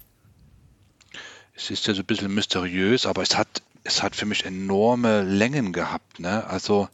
[1.56, 5.22] Es ist ja so ein bisschen mysteriös, aber es hat, es hat für mich enorme
[5.22, 6.18] Längen gehabt.
[6.18, 6.44] Ne?
[6.46, 6.88] Also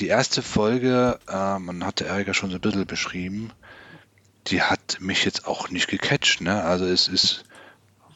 [0.00, 3.52] die erste Folge, äh, man hatte Erika schon so ein bisschen beschrieben,
[4.46, 6.40] die hat mich jetzt auch nicht gecatcht.
[6.40, 6.62] Ne?
[6.62, 7.44] Also es ist,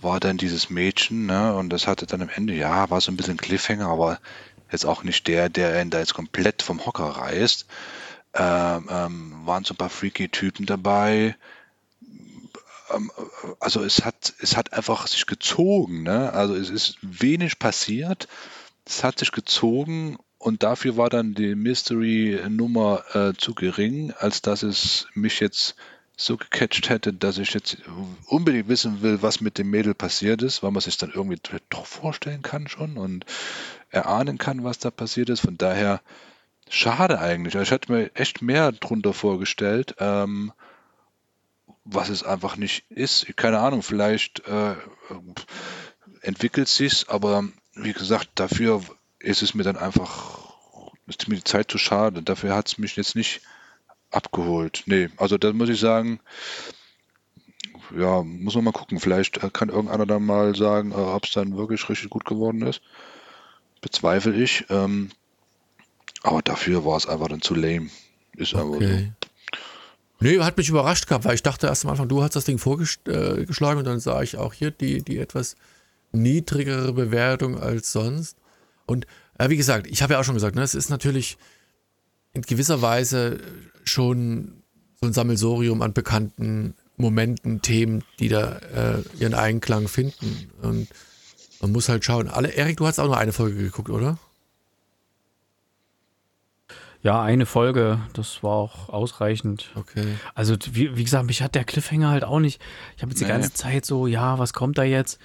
[0.01, 1.55] war dann dieses Mädchen ne?
[1.55, 4.18] und das hatte dann am Ende, ja, war so ein bisschen Cliffhanger, aber
[4.70, 7.66] jetzt auch nicht der, der ihn da jetzt komplett vom Hocker reißt.
[8.37, 11.37] Ähm, ähm, waren so ein paar freaky Typen dabei
[13.61, 16.32] also es hat, es hat einfach sich gezogen, ne?
[16.32, 18.28] Also es ist wenig passiert,
[18.85, 24.62] es hat sich gezogen und dafür war dann die Mystery-Nummer äh, zu gering, als dass
[24.62, 25.74] es mich jetzt
[26.18, 27.78] so gecatcht hätte, dass ich jetzt
[28.26, 31.40] unbedingt wissen will, was mit dem Mädel passiert ist, weil man sich dann irgendwie
[31.70, 33.24] doch vorstellen kann schon und
[33.88, 35.40] erahnen kann, was da passiert ist.
[35.40, 36.03] Von daher
[36.68, 37.55] schade eigentlich.
[37.55, 39.95] Ich hatte mir echt mehr drunter vorgestellt.
[39.99, 40.53] Ähm,
[41.84, 43.34] was es einfach nicht ist.
[43.36, 44.74] Keine Ahnung, vielleicht äh,
[46.20, 48.82] entwickelt sich's, aber wie gesagt, dafür
[49.24, 50.54] ist es mir dann einfach,
[51.06, 52.22] ist mir die Zeit zu schade.
[52.22, 53.40] Dafür hat es mich jetzt nicht
[54.10, 54.84] abgeholt.
[54.86, 56.20] Nee, also da muss ich sagen,
[57.96, 59.00] ja, muss man mal gucken.
[59.00, 62.62] Vielleicht äh, kann irgendeiner dann mal sagen, äh, ob es dann wirklich richtig gut geworden
[62.62, 62.80] ist.
[63.80, 64.64] Bezweifle ich.
[64.70, 65.10] Ähm,
[66.22, 67.90] aber dafür war es einfach dann zu lame.
[68.36, 69.12] Ist einfach Okay.
[70.20, 72.58] Nee, hat mich überrascht gehabt, weil ich dachte erst am Anfang, du hast das Ding
[72.58, 75.56] vorgeschlagen und dann sah ich auch hier die, die etwas
[76.12, 78.38] niedrigere Bewertung als sonst.
[78.87, 79.07] Und
[79.39, 81.37] äh, wie gesagt, ich habe ja auch schon gesagt, ne, es ist natürlich
[82.32, 83.41] in gewisser Weise
[83.85, 84.62] schon
[85.01, 90.51] so ein Sammelsorium an bekannten Momenten, Themen, die da äh, ihren Einklang finden.
[90.62, 90.89] Und
[91.61, 92.28] man muss halt schauen.
[92.28, 94.18] Alle, Erik, du hast auch nur eine Folge geguckt, oder?
[97.03, 99.70] Ja, eine Folge, das war auch ausreichend.
[99.74, 100.07] Okay.
[100.35, 102.62] Also, wie, wie gesagt, mich hat der Cliffhanger halt auch nicht.
[102.97, 103.30] Ich habe jetzt die Nee.
[103.30, 105.18] ganze Zeit so, ja, was kommt da jetzt?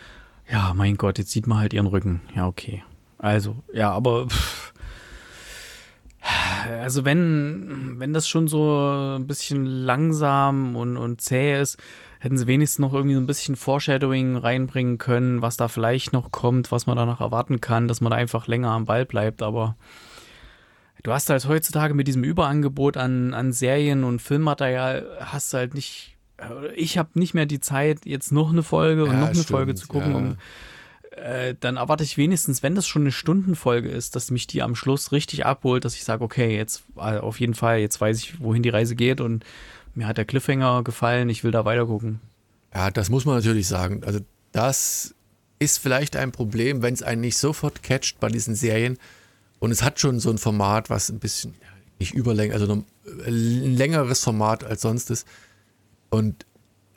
[0.51, 2.21] Ja, mein Gott, jetzt sieht man halt ihren Rücken.
[2.35, 2.83] Ja, okay.
[3.19, 4.27] Also, ja, aber.
[4.27, 4.73] Pff,
[6.81, 11.77] also, wenn, wenn das schon so ein bisschen langsam und, und zäh ist,
[12.19, 16.31] hätten sie wenigstens noch irgendwie so ein bisschen Foreshadowing reinbringen können, was da vielleicht noch
[16.31, 19.75] kommt, was man danach erwarten kann, dass man da einfach länger am Ball bleibt, aber.
[21.03, 25.73] Du hast halt heutzutage mit diesem Überangebot an, an Serien und Filmmaterial hast du halt
[25.73, 26.17] nicht.
[26.75, 29.47] Ich habe nicht mehr die Zeit, jetzt noch eine Folge und Ja, noch eine stimmt,
[29.49, 30.11] Folge zu gucken.
[30.11, 30.17] ja.
[30.17, 30.37] Um,
[31.23, 34.75] äh, dann erwarte ich wenigstens, wenn das schon eine Stundenfolge ist, dass mich die am
[34.75, 38.41] Schluss richtig abholt, dass ich sage, okay, jetzt äh, auf jeden Fall, jetzt weiß ich,
[38.41, 39.45] wohin die Reise geht und
[39.95, 42.19] mir hat der Cliffhanger gefallen, ich will da weiter gucken.
[42.73, 44.03] Ja, das muss man natürlich sagen.
[44.03, 44.19] Also
[44.51, 45.15] das
[45.59, 48.97] ist vielleicht ein Problem, wenn es einen nicht sofort catcht bei diesen Serien.
[49.59, 51.53] Und es hat schon so ein Format, was ein bisschen,
[51.99, 55.27] nicht überlänglich, also ein längeres Format als sonst ist.
[56.09, 56.45] Und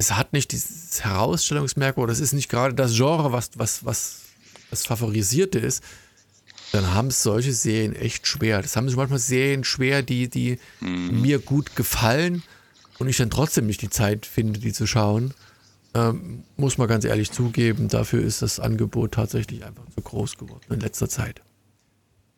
[0.02, 4.22] es hat nicht dieses Herausstellungsmerkmal, oder es ist nicht gerade das Genre, was, was, was
[4.70, 5.82] das Favorisierte ist.
[6.72, 8.62] Dann haben es solche Serien echt schwer.
[8.62, 12.42] Das haben sich manchmal Serien schwer, die, die mir gut gefallen
[12.98, 15.34] und ich dann trotzdem nicht die Zeit finde, die zu schauen.
[15.94, 20.64] Ähm, muss man ganz ehrlich zugeben, dafür ist das Angebot tatsächlich einfach zu groß geworden
[20.70, 21.42] in letzter Zeit.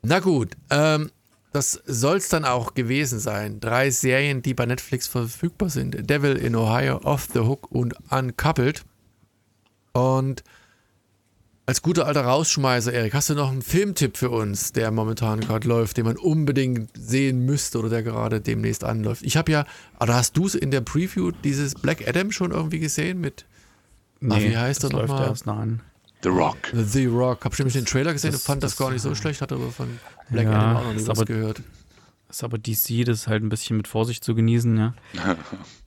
[0.03, 1.11] Na gut, ähm,
[1.55, 3.61] das soll es dann auch gewesen sein.
[3.61, 6.11] Drei Serien, die bei Netflix verfügbar sind.
[6.11, 8.85] Devil in Ohio, Off the Hook und Uncoupled.
[9.93, 10.43] Und
[11.67, 15.67] als guter alter Rausschmeißer, Erik, hast du noch einen Filmtipp für uns, der momentan gerade
[15.67, 19.23] läuft, den man unbedingt sehen müsste oder der gerade demnächst anläuft?
[19.23, 19.65] Ich habe ja,
[20.01, 23.47] oder hast du es in der Preview dieses Black Adam schon irgendwie gesehen mit
[24.29, 25.09] Ah, wie heißt das er läuft
[25.47, 25.79] nochmal?
[26.23, 26.57] The Rock.
[26.73, 27.45] The Rock?
[27.45, 29.55] Hab nämlich den Trailer gesehen Das- und fand das, das- gar nicht so schlecht, hatte
[29.55, 29.99] aber von
[30.31, 31.63] Black Ja, Adam auch noch nie ist was aber- gehört.
[32.29, 34.95] Ist aber DC, das ist halt ein bisschen mit Vorsicht zu genießen, ja.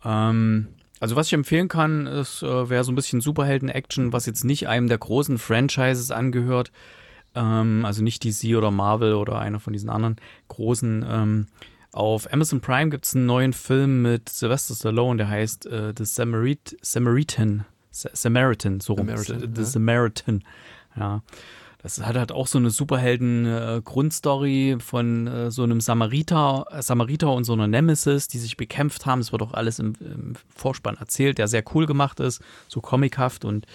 [0.05, 0.67] ähm,
[0.99, 4.67] also was ich empfehlen kann, ist, äh, wäre so ein bisschen Superhelden-Action, was jetzt nicht
[4.67, 6.71] einem der großen Franchises angehört.
[7.35, 10.15] Ähm, also nicht DC oder Marvel oder einer von diesen anderen
[10.47, 11.05] großen.
[11.07, 11.47] Ähm,
[11.91, 16.05] auf Amazon Prime gibt es einen neuen Film mit Sylvester Stallone, der heißt äh, The
[16.05, 17.65] Samarit Samaritan.
[17.91, 19.07] Sa- Samaritan, so rum.
[19.07, 19.67] Samaritan, The ja.
[19.67, 20.43] Samaritan.
[20.95, 21.21] Ja.
[21.95, 27.45] Das hat halt auch so eine Superhelden-Grundstory von äh, so einem Samariter, äh, Samariter und
[27.45, 29.21] so einer Nemesis, die sich bekämpft haben.
[29.21, 33.45] Es wird auch alles im, im Vorspann erzählt, der sehr cool gemacht ist, so comichaft.
[33.45, 33.67] Und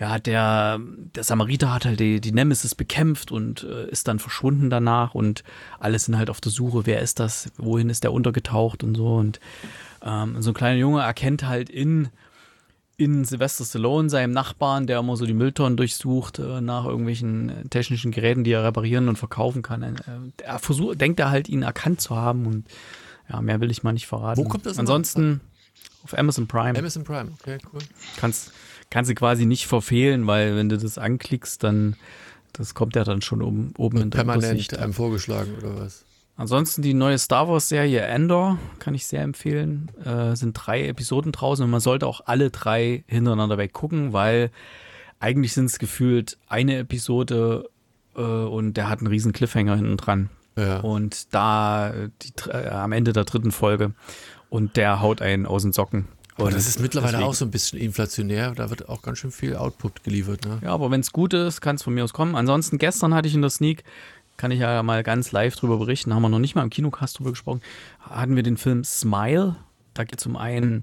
[0.00, 0.80] ja, der,
[1.14, 5.14] der Samariter hat halt die, die Nemesis bekämpft und äh, ist dann verschwunden danach.
[5.14, 5.44] Und
[5.78, 9.16] alle sind halt auf der Suche, wer ist das, wohin ist der untergetaucht und so.
[9.16, 9.40] Und
[10.02, 12.08] ähm, so ein kleiner Junge erkennt halt in
[13.02, 17.68] in Sylvester Stallone, seinem Nachbarn, der immer so die Mülltonnen durchsucht äh, nach irgendwelchen äh,
[17.68, 19.82] technischen Geräten, die er reparieren und verkaufen kann.
[19.82, 19.94] Äh,
[20.42, 22.66] er versucht, denkt er halt, ihn erkannt zu haben und
[23.28, 24.44] ja, mehr will ich mal nicht verraten.
[24.44, 24.78] Wo kommt das?
[24.78, 25.40] Ansonsten
[26.04, 27.80] auf Amazon Prime Amazon Prime, okay, cool.
[28.16, 28.52] kannst,
[28.90, 31.96] kannst du quasi nicht verfehlen, weil wenn du das anklickst, dann
[32.52, 36.04] das kommt ja dann schon oben, oben in der Permanent einem vorgeschlagen oder was?
[36.42, 39.92] Ansonsten die neue Star Wars-Serie Endor kann ich sehr empfehlen.
[40.04, 44.50] Äh, sind drei Episoden draußen und man sollte auch alle drei hintereinander weg gucken, weil
[45.20, 47.70] eigentlich sind es gefühlt eine Episode
[48.16, 50.30] äh, und der hat einen riesen Cliffhanger hinten dran.
[50.58, 50.80] Ja.
[50.80, 53.92] Und da die, äh, am Ende der dritten Folge
[54.50, 56.08] und der haut einen aus den Socken.
[56.34, 58.50] Aber Und das ist mittlerweile deswegen- auch so ein bisschen inflationär.
[58.56, 60.44] Da wird auch ganz schön viel Output geliefert.
[60.44, 60.58] Ne?
[60.64, 62.34] Ja, aber wenn es gut ist, kann es von mir aus kommen.
[62.34, 63.84] Ansonsten, gestern hatte ich in der Sneak,
[64.42, 67.16] kann ich ja mal ganz live drüber berichten, haben wir noch nicht mal im Kinocast
[67.16, 67.60] drüber gesprochen,
[68.00, 69.54] hatten wir den Film Smile.
[69.94, 70.82] Da geht es um einen,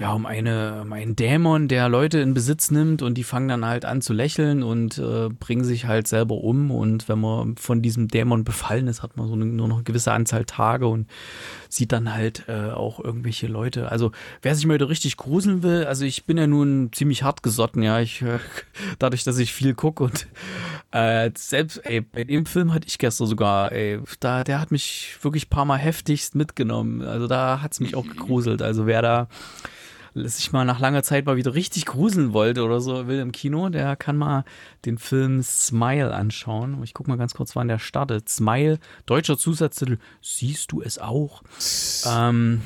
[0.00, 3.64] ja, um, eine, um einen Dämon, der Leute in Besitz nimmt und die fangen dann
[3.64, 6.70] halt an zu lächeln und äh, bringen sich halt selber um.
[6.70, 9.84] Und wenn man von diesem Dämon befallen ist, hat man so eine, nur noch eine
[9.84, 11.08] gewisse Anzahl Tage und
[11.68, 13.90] sieht dann halt äh, auch irgendwelche Leute.
[13.90, 17.42] Also wer sich mal wieder richtig gruseln will, also ich bin ja nun ziemlich hart
[17.42, 18.38] gesotten, ja, ich äh,
[19.00, 20.28] dadurch, dass ich viel gucke und
[20.92, 25.16] äh, selbst, ey, bei dem Film hatte ich gestern sogar, ey, da, der hat mich
[25.22, 27.02] wirklich ein paar Mal heftigst mitgenommen.
[27.02, 28.62] Also da hat es mich auch gegruselt.
[28.62, 29.28] Also wer da
[30.26, 33.68] sich mal nach langer Zeit mal wieder richtig gruseln wollte oder so will im Kino,
[33.68, 34.44] der kann mal
[34.84, 36.82] den Film Smile anschauen.
[36.82, 38.28] Ich gucke mal ganz kurz, wann der startet.
[38.28, 41.42] Smile, deutscher Zusatztitel, siehst du es auch?
[42.06, 42.62] ähm,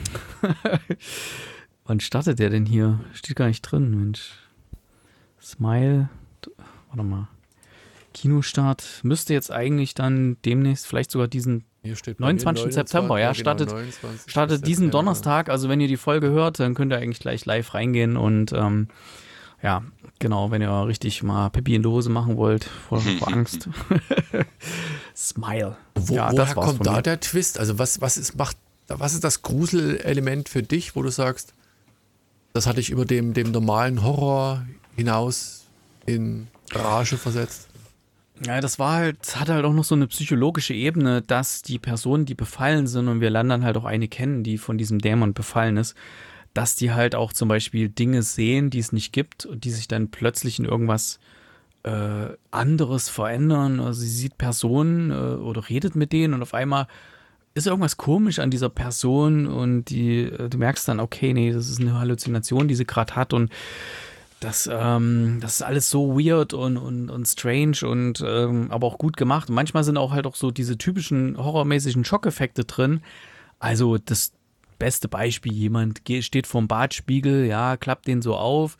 [1.84, 3.00] wann startet der denn hier?
[3.12, 4.32] Steht gar nicht drin, Mensch.
[5.40, 6.09] Smile,
[6.88, 7.28] warte mal.
[8.14, 12.72] Kinostart müsste jetzt eigentlich dann demnächst vielleicht sogar diesen Hier steht 29.
[12.72, 13.74] September, ja, startet-
[14.26, 14.91] startet diesen September.
[14.99, 15.49] Donnerstag.
[15.49, 18.89] Also wenn ihr die Folge hört, dann könnt ihr eigentlich gleich live reingehen und ähm,
[19.62, 19.83] ja,
[20.20, 23.68] genau, wenn ihr richtig mal Pippi in die Hose machen wollt vor, vor Angst.
[25.16, 25.76] Smile.
[25.95, 27.03] Wo, ja, woher kommt da mir.
[27.03, 27.59] der Twist?
[27.59, 28.57] Also was, was ist, macht,
[28.89, 31.53] was ist das Gruselelement für dich, wo du sagst,
[32.53, 34.64] das hat dich über dem, dem normalen Horror
[34.97, 35.64] hinaus
[36.07, 37.68] in Rage versetzt?
[38.45, 42.24] Ja, das war halt, hat halt auch noch so eine psychologische Ebene, dass die Personen,
[42.24, 45.35] die befallen sind, und wir lernen dann halt auch eine kennen, die von diesem Dämon
[45.35, 45.95] befallen ist,
[46.55, 49.87] dass die halt auch zum Beispiel Dinge sehen, die es nicht gibt und die sich
[49.87, 51.20] dann plötzlich in irgendwas
[51.85, 53.80] äh, anderes verändern.
[53.80, 56.87] Also sie sieht Personen äh, oder redet mit denen und auf einmal
[57.55, 61.68] ist irgendwas komisch an dieser Person und die, äh, du merkst dann, okay, nee, das
[61.68, 63.53] ist eine Halluzination, die sie gerade hat und
[64.43, 68.99] das, ähm, das ist alles so weird und, und, und strange und ähm, aber auch
[68.99, 69.49] gut gemacht.
[69.49, 73.03] Und manchmal sind auch halt auch so diese typischen horrormäßigen Schockeffekte drin.
[73.61, 74.32] Also das
[74.78, 78.78] beste Beispiel, jemand steht vorm Badspiegel, ja, klappt den so auf,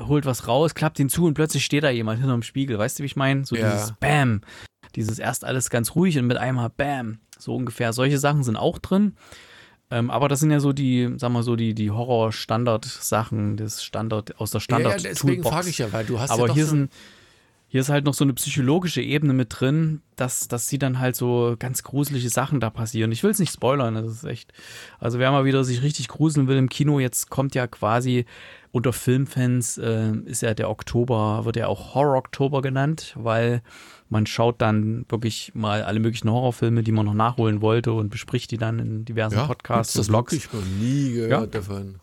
[0.00, 2.78] holt was raus, klappt ihn zu und plötzlich steht da jemand hinterm Spiegel.
[2.78, 3.44] Weißt du, wie ich meine?
[3.44, 3.70] So Ja.
[3.70, 4.40] dieses Bam.
[4.96, 7.18] Dieses erst alles ganz ruhig und mit einmal Bam.
[7.38, 7.92] So ungefähr.
[7.92, 9.16] Solche Sachen sind auch drin.
[9.90, 14.38] Ähm, aber das sind ja so die, sagen wir so, die, die Horror-Standard-Sachen, das Standard,
[14.38, 16.54] aus der standard ja, ja, deswegen frage ich ja, weil du hast Aber ja doch
[16.54, 16.92] hier, so sind,
[17.68, 21.16] hier ist halt noch so eine psychologische Ebene mit drin, dass, dass sie dann halt
[21.16, 23.12] so ganz gruselige Sachen da passieren.
[23.12, 24.52] Ich will es nicht spoilern, das ist echt.
[24.98, 28.26] Also wer mal wieder sich richtig gruseln will im Kino, jetzt kommt ja quasi
[28.72, 33.62] unter Filmfans, äh, ist ja der Oktober, wird ja auch Horror-Oktober genannt, weil
[34.10, 38.50] man schaut dann wirklich mal alle möglichen Horrorfilme, die man noch nachholen wollte und bespricht
[38.50, 40.32] die dann in diversen ja, Podcasts und das Blogs.
[40.32, 41.46] wirklich noch nie gehört Ja.
[41.46, 41.96] davon.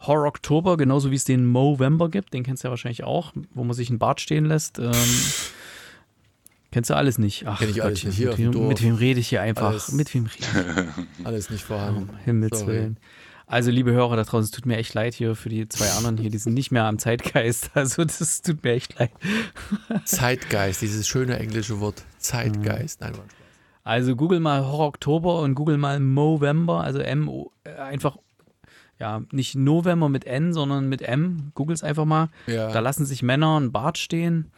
[0.00, 3.64] Horror Oktober, genauso wie es den Movember gibt, den kennst du ja wahrscheinlich auch, wo
[3.64, 4.78] man sich einen Bart stehen lässt.
[4.78, 4.92] Ähm,
[6.70, 7.44] kennst du alles nicht?
[7.46, 8.38] Ach, Kenn ich alles Gottchen, nicht.
[8.38, 9.70] Mit, wem, mit wem rede ich hier einfach?
[9.70, 9.92] Alles.
[9.92, 11.26] Mit wem rede ich?
[11.26, 12.10] Alles nicht vorhanden.
[12.10, 12.94] Um Himmels Sorry.
[13.48, 16.16] Also, liebe Hörer da draußen, es tut mir echt leid hier für die zwei anderen
[16.16, 17.70] hier, die sind nicht mehr am Zeitgeist.
[17.74, 19.12] Also, das tut mir echt leid.
[20.04, 22.02] Zeitgeist, dieses schöne englische Wort.
[22.18, 23.00] Zeitgeist.
[23.00, 23.28] Nein, Mann.
[23.84, 27.30] Also, google mal Horror Oktober und google mal Movember, also M,
[27.62, 28.16] äh, einfach,
[28.98, 31.52] ja, nicht November mit N, sondern mit M.
[31.54, 32.30] Google es einfach mal.
[32.48, 32.72] Ja.
[32.72, 34.50] Da lassen sich Männer einen Bart stehen,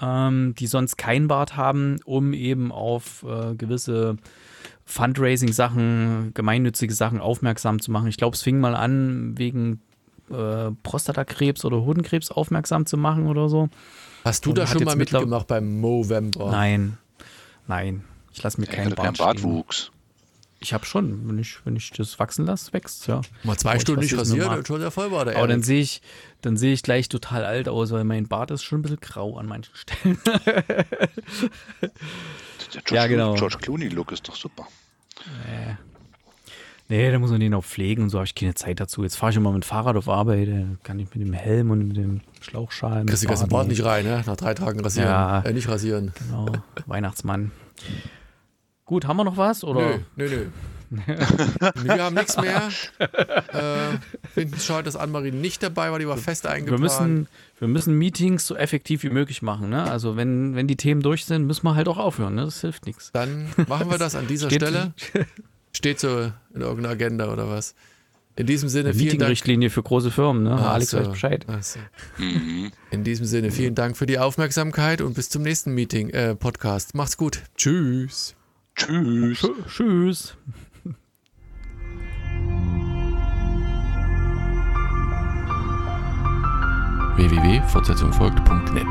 [0.00, 4.16] ähm, die sonst keinen Bart haben, um eben auf äh, gewisse
[4.84, 8.08] Fundraising-Sachen, gemeinnützige Sachen aufmerksam zu machen.
[8.08, 9.80] Ich glaube, es fing mal an, wegen
[10.30, 13.68] äh, Prostatakrebs oder Hodenkrebs aufmerksam zu machen oder so.
[14.24, 16.50] Hast du Und da schon mal mitgemacht beim Movember?
[16.50, 16.98] Nein,
[17.66, 18.04] nein.
[18.32, 19.26] Ich lasse mir Er keinen keinen Bart stehen.
[19.26, 19.90] Bartwuchs.
[20.58, 23.20] Ich habe schon, wenn ich, wenn ich das wachsen lasse, wächst ja.
[23.44, 25.34] Mal zwei Stunden nicht rasiert und schon der Vollbart.
[25.34, 26.00] Aber dann sehe ich,
[26.40, 29.36] dann sehe ich gleich total alt aus, weil mein Bart ist schon ein bisschen grau
[29.36, 30.18] an manchen Stellen.
[30.26, 30.84] Der
[32.82, 33.34] George, Ja, genau.
[33.34, 34.66] George Clooney-Look ist doch super.
[36.88, 39.02] Nee, da muss man den auch pflegen und so habe ich keine Zeit dazu.
[39.02, 41.70] Jetzt fahre ich immer mit dem Fahrrad auf Arbeit, da kann ich mit dem Helm
[41.70, 43.04] und mit dem Schlauchschal.
[43.06, 44.22] Kriegst du ganzen Bart nicht rein, ne?
[44.24, 45.08] Nach drei Tagen rasieren.
[45.08, 45.40] Ja.
[45.42, 46.12] Äh, nicht rasieren.
[46.18, 46.46] Genau,
[46.86, 47.50] Weihnachtsmann.
[48.86, 49.62] Gut, haben wir noch was?
[49.64, 49.98] Oder?
[50.16, 50.46] Nö, nö, nö.
[51.82, 52.68] Wir haben nichts mehr.
[53.00, 53.98] Äh,
[54.32, 56.80] Finden es schade, dass Annemarie nicht dabei war, die war fest Wir eingeplant.
[56.80, 57.28] müssen,
[57.58, 59.68] wir müssen Meetings so effektiv wie möglich machen.
[59.70, 59.82] Ne?
[59.82, 62.36] Also wenn, wenn die Themen durch sind, müssen wir halt auch aufhören.
[62.36, 62.44] Ne?
[62.44, 63.10] Das hilft nichts.
[63.12, 64.92] Dann machen wir das an dieser Steht- Stelle.
[65.74, 67.74] Steht so in irgendeiner Agenda oder was.
[68.36, 69.12] In diesem Sinne, vielen Dank.
[69.12, 70.44] Meeting-Richtlinie für große Firmen.
[70.44, 70.56] Ne?
[70.56, 70.98] Ach Alex so.
[71.00, 71.44] weiß Bescheid.
[71.62, 71.80] So.
[72.18, 72.70] Mhm.
[72.92, 76.94] In diesem Sinne, vielen Dank für die Aufmerksamkeit und bis zum nächsten Meeting, äh, Podcast.
[76.94, 77.42] Macht's gut.
[77.56, 78.36] Tschüss.
[78.76, 79.38] Tschüss.
[79.40, 80.36] Tschö- Tschüss.
[87.16, 88.86] www.fortsetzung folgt.net